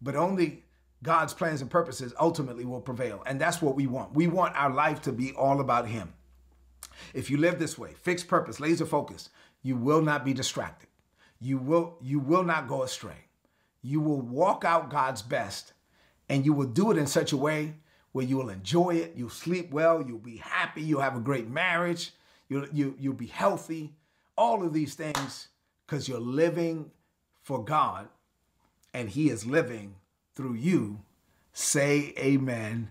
but 0.02 0.16
only 0.16 0.64
God's 1.02 1.34
plans 1.34 1.60
and 1.60 1.70
purposes 1.70 2.14
ultimately 2.18 2.64
will 2.64 2.80
prevail. 2.80 3.22
And 3.26 3.40
that's 3.40 3.62
what 3.62 3.76
we 3.76 3.86
want. 3.86 4.14
We 4.14 4.26
want 4.26 4.56
our 4.56 4.70
life 4.70 5.02
to 5.02 5.12
be 5.12 5.32
all 5.32 5.60
about 5.60 5.86
Him. 5.86 6.12
If 7.12 7.30
you 7.30 7.36
live 7.36 7.58
this 7.58 7.78
way, 7.78 7.92
fixed 7.92 8.26
purpose, 8.26 8.58
laser 8.58 8.86
focus, 8.86 9.28
you 9.62 9.76
will 9.76 10.00
not 10.00 10.24
be 10.24 10.32
distracted. 10.32 10.88
You 11.40 11.58
will, 11.58 11.98
you 12.00 12.18
will 12.18 12.42
not 12.42 12.68
go 12.68 12.82
astray. 12.82 13.26
You 13.82 14.00
will 14.00 14.20
walk 14.20 14.64
out 14.64 14.88
God's 14.88 15.20
best 15.20 15.74
and 16.28 16.44
you 16.46 16.54
will 16.54 16.66
do 16.66 16.90
it 16.90 16.96
in 16.96 17.06
such 17.06 17.32
a 17.32 17.36
way 17.36 17.74
where 18.14 18.24
you 18.24 18.36
will 18.36 18.48
enjoy 18.48 18.94
it. 18.94 19.12
You'll 19.16 19.28
sleep 19.28 19.72
well. 19.72 20.00
You'll 20.00 20.18
be 20.18 20.36
happy. 20.36 20.82
You'll 20.82 21.00
have 21.00 21.16
a 21.16 21.20
great 21.20 21.48
marriage. 21.48 22.12
You'll, 22.48 22.68
you, 22.72 22.94
you'll 22.96 23.12
be 23.12 23.26
healthy. 23.26 23.92
All 24.38 24.64
of 24.64 24.72
these 24.72 24.94
things 24.94 25.48
because 25.84 26.08
you're 26.08 26.20
living 26.20 26.92
for 27.42 27.64
God 27.64 28.08
and 28.94 29.10
He 29.10 29.30
is 29.30 29.44
living 29.44 29.96
through 30.36 30.54
you. 30.54 31.00
Say 31.54 32.14
amen 32.16 32.88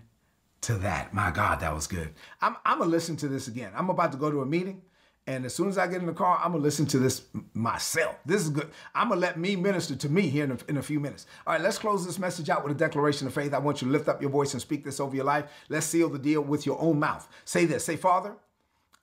to 0.60 0.74
that. 0.74 1.14
My 1.14 1.30
God, 1.30 1.60
that 1.60 1.74
was 1.74 1.86
good. 1.86 2.12
I'm, 2.42 2.56
I'm 2.66 2.76
going 2.78 2.90
to 2.90 2.94
listen 2.94 3.16
to 3.16 3.28
this 3.28 3.48
again. 3.48 3.72
I'm 3.74 3.88
about 3.88 4.12
to 4.12 4.18
go 4.18 4.30
to 4.30 4.42
a 4.42 4.46
meeting. 4.46 4.82
And 5.26 5.46
as 5.46 5.54
soon 5.54 5.68
as 5.68 5.78
I 5.78 5.86
get 5.86 6.00
in 6.00 6.06
the 6.06 6.12
car, 6.12 6.38
I'm 6.42 6.52
gonna 6.52 6.62
listen 6.62 6.84
to 6.86 6.98
this 6.98 7.22
myself. 7.54 8.16
This 8.26 8.42
is 8.42 8.50
good. 8.50 8.70
I'm 8.94 9.08
gonna 9.08 9.20
let 9.20 9.38
me 9.38 9.56
minister 9.56 9.96
to 9.96 10.08
me 10.10 10.22
here 10.28 10.44
in 10.44 10.50
a, 10.52 10.58
in 10.68 10.76
a, 10.76 10.82
few 10.82 11.00
minutes. 11.00 11.26
All 11.46 11.54
right, 11.54 11.62
let's 11.62 11.78
close 11.78 12.04
this 12.04 12.18
message 12.18 12.50
out 12.50 12.62
with 12.62 12.72
a 12.72 12.78
declaration 12.78 13.26
of 13.26 13.32
faith. 13.32 13.54
I 13.54 13.58
want 13.58 13.80
you 13.80 13.86
to 13.88 13.92
lift 13.92 14.08
up 14.08 14.20
your 14.20 14.30
voice 14.30 14.52
and 14.52 14.60
speak 14.60 14.84
this 14.84 15.00
over 15.00 15.16
your 15.16 15.24
life. 15.24 15.46
Let's 15.70 15.86
seal 15.86 16.10
the 16.10 16.18
deal 16.18 16.42
with 16.42 16.66
your 16.66 16.78
own 16.80 16.98
mouth. 16.98 17.26
Say 17.46 17.64
this 17.64 17.84
Say, 17.84 17.96
Father, 17.96 18.36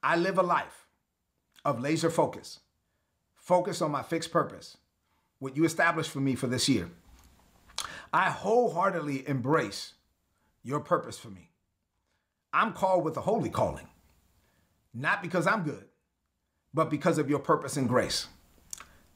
I 0.03 0.15
live 0.15 0.37
a 0.37 0.43
life 0.43 0.85
of 1.65 1.79
laser 1.79 2.11
focus, 2.11 2.59
focus 3.35 3.81
on 3.81 3.89
my 3.89 4.03
fixed 4.03 4.31
purpose, 4.31 4.77
what 5.39 5.55
you 5.55 5.65
established 5.65 6.11
for 6.11 6.19
me 6.19 6.35
for 6.35 6.47
this 6.47 6.69
year. 6.69 6.91
I 8.13 8.29
wholeheartedly 8.29 9.27
embrace 9.27 9.93
your 10.63 10.81
purpose 10.81 11.17
for 11.17 11.29
me. 11.29 11.49
I'm 12.53 12.73
called 12.73 13.05
with 13.05 13.17
a 13.17 13.21
holy 13.21 13.49
calling, 13.49 13.87
not 14.93 15.23
because 15.23 15.47
I'm 15.47 15.63
good, 15.63 15.85
but 16.73 16.89
because 16.89 17.17
of 17.17 17.29
your 17.29 17.39
purpose 17.39 17.77
and 17.77 17.89
grace. 17.89 18.27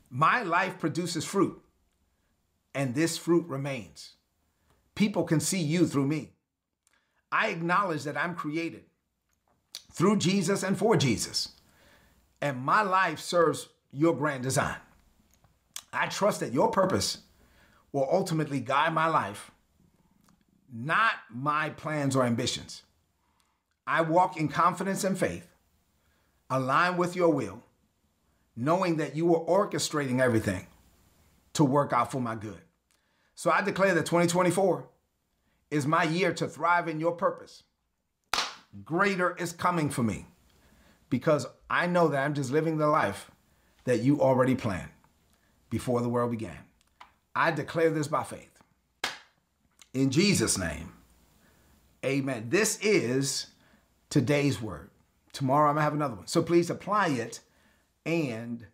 My 0.09 0.43
life 0.43 0.79
produces 0.79 1.25
fruit, 1.25 1.61
and 2.73 2.93
this 2.93 3.17
fruit 3.17 3.47
remains. 3.47 4.13
People 4.95 5.23
can 5.23 5.39
see 5.39 5.61
you 5.61 5.87
through 5.87 6.07
me. 6.07 6.31
I 7.31 7.49
acknowledge 7.49 8.03
that 8.03 8.17
I'm 8.17 8.35
created 8.35 8.83
through 9.91 10.17
Jesus 10.17 10.63
and 10.63 10.77
for 10.77 10.95
Jesus, 10.95 11.49
and 12.41 12.57
my 12.57 12.81
life 12.81 13.19
serves 13.19 13.69
your 13.91 14.15
grand 14.15 14.43
design. 14.43 14.77
I 15.91 16.07
trust 16.07 16.41
that 16.41 16.53
your 16.53 16.69
purpose 16.69 17.19
will 17.91 18.07
ultimately 18.11 18.59
guide 18.59 18.93
my 18.93 19.07
life, 19.07 19.51
not 20.71 21.13
my 21.29 21.69
plans 21.69 22.15
or 22.15 22.23
ambitions. 22.23 22.83
I 23.87 24.01
walk 24.01 24.35
in 24.35 24.49
confidence 24.49 25.05
and 25.05 25.17
faith, 25.17 25.47
align 26.49 26.97
with 26.97 27.15
your 27.15 27.29
will, 27.29 27.63
knowing 28.55 28.97
that 28.97 29.15
you 29.15 29.33
are 29.35 29.45
orchestrating 29.45 30.21
everything 30.21 30.67
to 31.53 31.63
work 31.63 31.93
out 31.93 32.11
for 32.11 32.19
my 32.19 32.35
good. 32.35 32.61
So 33.33 33.51
I 33.51 33.61
declare 33.61 33.93
that 33.93 34.05
2024 34.05 34.87
is 35.71 35.85
my 35.85 36.03
year 36.03 36.33
to 36.33 36.47
thrive 36.47 36.87
in 36.87 36.99
your 36.99 37.13
purpose, 37.13 37.63
greater 38.83 39.35
is 39.37 39.51
coming 39.51 39.89
for 39.89 40.03
me 40.03 40.25
because 41.09 41.45
I 41.69 41.87
know 41.87 42.07
that 42.09 42.23
I'm 42.23 42.33
just 42.33 42.51
living 42.51 42.77
the 42.77 42.87
life 42.87 43.31
that 43.85 44.01
you 44.01 44.21
already 44.21 44.55
planned 44.55 44.89
before 45.69 46.01
the 46.01 46.09
world 46.09 46.31
began. 46.31 46.57
I 47.35 47.51
declare 47.51 47.89
this 47.89 48.07
by 48.07 48.23
faith. 48.23 48.51
In 49.93 50.09
Jesus' 50.09 50.57
name, 50.57 50.93
amen. 52.05 52.47
This 52.49 52.79
is 52.79 53.47
today's 54.09 54.61
word. 54.61 54.89
Tomorrow 55.35 55.69
I'm 55.69 55.75
to 55.75 55.81
have 55.81 55.93
another 55.93 56.15
one. 56.15 56.27
So 56.27 56.41
please 56.41 56.69
apply 56.69 57.09
it 57.09 57.41
and 58.05 58.65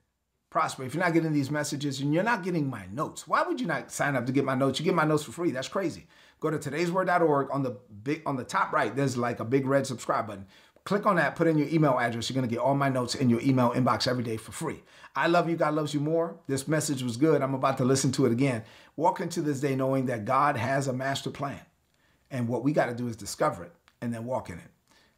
prosper. 0.52 0.84
If 0.84 0.94
you're 0.94 1.04
not 1.04 1.14
getting 1.14 1.34
these 1.34 1.50
messages 1.50 2.00
and 2.00 2.14
you're 2.14 2.24
not 2.24 2.44
getting 2.44 2.70
my 2.70 2.86
notes, 2.94 3.28
why 3.28 3.42
would 3.42 3.60
you 3.60 3.66
not 3.66 3.92
sign 3.92 4.16
up 4.16 4.28
to 4.28 4.32
get 4.32 4.46
my 4.46 4.54
notes? 4.54 4.80
You 4.80 4.86
get 4.86 4.94
my 4.94 5.04
notes 5.04 5.24
for 5.24 5.32
free. 5.32 5.50
That's 5.50 5.68
crazy. 5.68 6.06
Go 6.40 6.52
to 6.52 6.60
today'sword.org 6.60 7.50
on 7.52 7.64
the 7.64 7.78
big 8.04 8.22
on 8.28 8.36
the 8.36 8.44
top 8.44 8.72
right. 8.72 8.96
There's 8.96 9.18
like 9.18 9.40
a 9.40 9.46
big 9.46 9.66
red 9.66 9.88
subscribe 9.88 10.28
button. 10.28 10.46
Click 10.84 11.06
on 11.06 11.16
that, 11.16 11.36
put 11.36 11.48
in 11.48 11.58
your 11.58 11.68
email 11.70 11.98
address. 12.00 12.30
You're 12.30 12.36
going 12.36 12.48
to 12.48 12.56
get 12.56 12.62
all 12.62 12.74
my 12.74 12.90
notes 12.90 13.14
in 13.16 13.30
your 13.30 13.42
email 13.42 13.72
inbox 13.72 14.08
every 14.08 14.24
day 14.24 14.38
for 14.38 14.52
free. 14.52 14.84
I 15.16 15.28
love 15.28 15.50
you. 15.50 15.56
God 15.56 15.76
loves 15.76 15.94
you 15.94 16.00
more. 16.00 16.40
This 16.48 16.68
message 16.68 17.04
was 17.04 17.18
good. 17.18 17.42
I'm 17.42 17.54
about 17.54 17.78
to 17.78 17.86
listen 17.86 18.12
to 18.14 18.26
it 18.26 18.32
again. 18.32 18.64
Walk 18.96 19.20
into 19.20 19.42
this 19.42 19.60
day 19.60 19.76
knowing 19.76 20.08
that 20.08 20.26
God 20.26 20.58
has 20.58 20.88
a 20.88 20.94
master 20.94 21.30
plan. 21.30 21.62
And 22.32 22.48
what 22.48 22.64
we 22.64 22.72
got 22.72 22.88
to 22.88 22.96
do 22.96 23.08
is 23.08 23.16
discover 23.16 23.64
it 23.64 23.74
and 24.02 24.12
then 24.14 24.26
walk 24.26 24.50
in 24.50 24.58
it. 24.58 24.71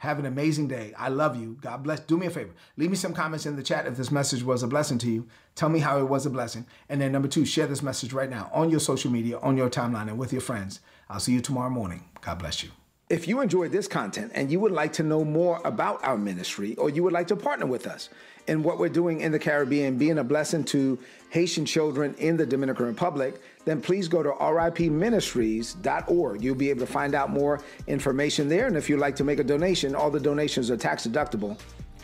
Have 0.03 0.19
an 0.19 0.25
amazing 0.25 0.67
day. 0.67 0.93
I 0.97 1.07
love 1.07 1.37
you. 1.37 1.55
God 1.61 1.81
bless. 1.81 2.01
Do 2.01 2.17
me 2.17 2.25
a 2.25 2.29
favor. 2.29 2.51
Leave 2.75 2.89
me 2.89 2.97
some 2.97 3.13
comments 3.13 3.45
in 3.45 3.55
the 3.55 3.63
chat 3.63 3.87
if 3.87 3.95
this 3.95 4.11
message 4.11 4.43
was 4.43 4.61
a 4.61 4.67
blessing 4.67 4.97
to 4.97 5.09
you. 5.09 5.27
Tell 5.55 5.69
me 5.69 5.79
how 5.79 5.97
it 5.97 6.09
was 6.09 6.25
a 6.25 6.29
blessing. 6.29 6.65
And 6.89 6.99
then, 6.99 7.13
number 7.13 7.29
two, 7.29 7.45
share 7.45 7.67
this 7.67 7.81
message 7.81 8.11
right 8.11 8.29
now 8.29 8.51
on 8.53 8.69
your 8.69 8.81
social 8.81 9.09
media, 9.09 9.39
on 9.39 9.55
your 9.55 9.69
timeline, 9.69 10.09
and 10.09 10.17
with 10.17 10.33
your 10.33 10.41
friends. 10.41 10.81
I'll 11.09 11.21
see 11.21 11.31
you 11.31 11.39
tomorrow 11.39 11.69
morning. 11.69 12.03
God 12.19 12.39
bless 12.39 12.63
you. 12.63 12.71
If 13.09 13.29
you 13.29 13.39
enjoyed 13.39 13.71
this 13.71 13.87
content 13.87 14.33
and 14.35 14.51
you 14.51 14.59
would 14.59 14.73
like 14.73 14.91
to 14.93 15.03
know 15.03 15.23
more 15.23 15.61
about 15.63 16.03
our 16.03 16.17
ministry 16.17 16.75
or 16.75 16.89
you 16.89 17.01
would 17.03 17.13
like 17.13 17.27
to 17.27 17.37
partner 17.37 17.65
with 17.65 17.87
us 17.87 18.09
in 18.47 18.63
what 18.63 18.77
we're 18.77 18.89
doing 18.89 19.21
in 19.21 19.31
the 19.31 19.39
Caribbean, 19.39 19.97
being 19.97 20.19
a 20.19 20.23
blessing 20.23 20.63
to 20.65 20.99
Haitian 21.29 21.65
children 21.65 22.13
in 22.15 22.37
the 22.37 22.45
Dominican 22.45 22.85
Republic, 22.85 23.41
then 23.65 23.81
please 23.81 24.07
go 24.07 24.21
to 24.21 24.31
ripministries.org. 24.31 26.43
You'll 26.43 26.55
be 26.55 26.69
able 26.69 26.81
to 26.81 26.91
find 26.91 27.15
out 27.15 27.29
more 27.29 27.61
information 27.87 28.49
there. 28.49 28.67
And 28.67 28.75
if 28.75 28.89
you'd 28.89 28.99
like 28.99 29.15
to 29.15 29.23
make 29.23 29.39
a 29.39 29.43
donation, 29.43 29.95
all 29.95 30.11
the 30.11 30.19
donations 30.19 30.69
are 30.69 30.77
tax 30.77 31.07
deductible 31.07 31.57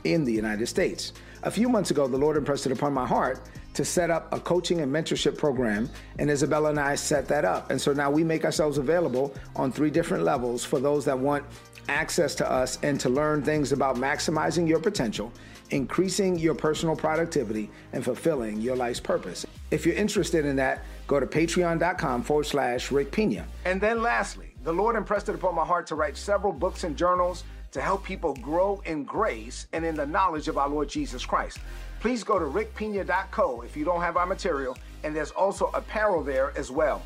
in 0.04 0.23
the 0.23 0.34
United 0.34 0.67
States. 0.67 1.13
A 1.43 1.52
few 1.52 1.69
months 1.69 1.91
ago, 1.91 2.08
the 2.08 2.17
Lord 2.17 2.38
impressed 2.38 2.65
it 2.65 2.71
upon 2.71 2.93
my 2.93 3.06
heart 3.06 3.41
to 3.73 3.86
set 3.86 4.10
up 4.10 4.34
a 4.34 4.39
coaching 4.39 4.82
and 4.82 4.91
mentorship 4.91 5.38
program, 5.38 5.89
and 6.17 6.30
Isabella 6.30 6.71
and 6.71 6.80
I 6.80 6.95
set 6.95 7.28
that 7.28 7.45
up. 7.45 7.71
And 7.71 7.80
so 7.80 7.93
now 7.93 8.12
we 8.12 8.23
make 8.23 8.43
ourselves 8.43 8.78
available 8.78 9.34
on 9.56 9.71
three 9.71 9.89
different 9.89 10.23
levels 10.23 10.65
for 10.65 10.80
those 10.80 11.06
that 11.06 11.17
want 11.17 11.45
access 11.89 12.36
to 12.36 12.49
us 12.49 12.80
and 12.84 12.99
to 12.99 13.10
learn 13.10 13.41
things 13.41 13.71
about 13.71 13.95
maximizing 13.97 14.67
your 14.67 14.80
potential, 14.80 15.32
increasing 15.71 16.38
your 16.38 16.56
personal 16.56 16.95
productivity, 16.95 17.69
and 17.93 18.04
fulfilling 18.04 18.62
your 18.62 18.75
life's 18.75 18.99
purpose. 18.99 19.45
If 19.71 19.86
you're 19.86 19.95
interested 19.95 20.45
in 20.45 20.56
that, 20.58 20.84
go 21.08 21.19
to 21.19 21.25
patreon.com 21.25 22.23
forward 22.23 22.45
slash 22.45 22.91
Rick 22.91 23.12
Pina. 23.12 23.45
And 23.65 23.82
then 23.82 24.02
lastly, 24.02 24.54
the 24.63 24.73
Lord 24.73 24.95
impressed 24.95 25.30
it 25.30 25.36
upon 25.36 25.56
my 25.56 25.65
heart 25.65 25.88
to 25.88 25.95
write 25.95 26.15
several 26.17 26.54
books 26.54 26.84
and 26.84 26.95
journals 26.95 27.43
to 27.71 27.82
help 27.82 28.04
people 28.04 28.34
grow 28.36 28.82
in 28.86 29.04
grace 29.04 29.67
and 29.73 29.86
in 29.86 29.95
the 29.95 30.06
knowledge 30.06 30.47
of 30.47 30.58
our 30.58 30.67
Lord 30.67 30.89
Jesus 30.89 31.25
Christ. 31.25 31.60
Please 31.99 32.23
go 32.23 32.39
to 32.39 32.45
rickpina.co 32.45 33.62
if 33.62 33.75
you 33.75 33.86
don't 33.86 34.02
have 34.02 34.17
our 34.17 34.25
material, 34.25 34.78
and 35.04 35.15
there's 35.15 35.32
also 35.32 35.69
apparel 35.73 36.23
there 36.23 36.58
as 36.58 36.71
well. 36.71 37.02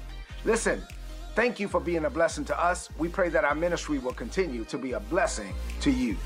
Listen, 0.46 0.82
thank 1.36 1.60
you 1.60 1.67
for 1.67 1.80
being 1.80 2.06
a 2.06 2.10
blessing 2.10 2.46
to 2.46 2.60
us. 2.60 2.89
We 2.98 3.08
pray 3.08 3.30
that 3.30 3.43
our 3.43 3.56
ministry 3.56 4.00
will 4.00 4.13
continue 4.13 4.63
to 4.65 4.78
be 4.78 4.93
a 4.93 5.00
blessing 5.00 5.54
to 5.82 5.91
you. 5.91 6.17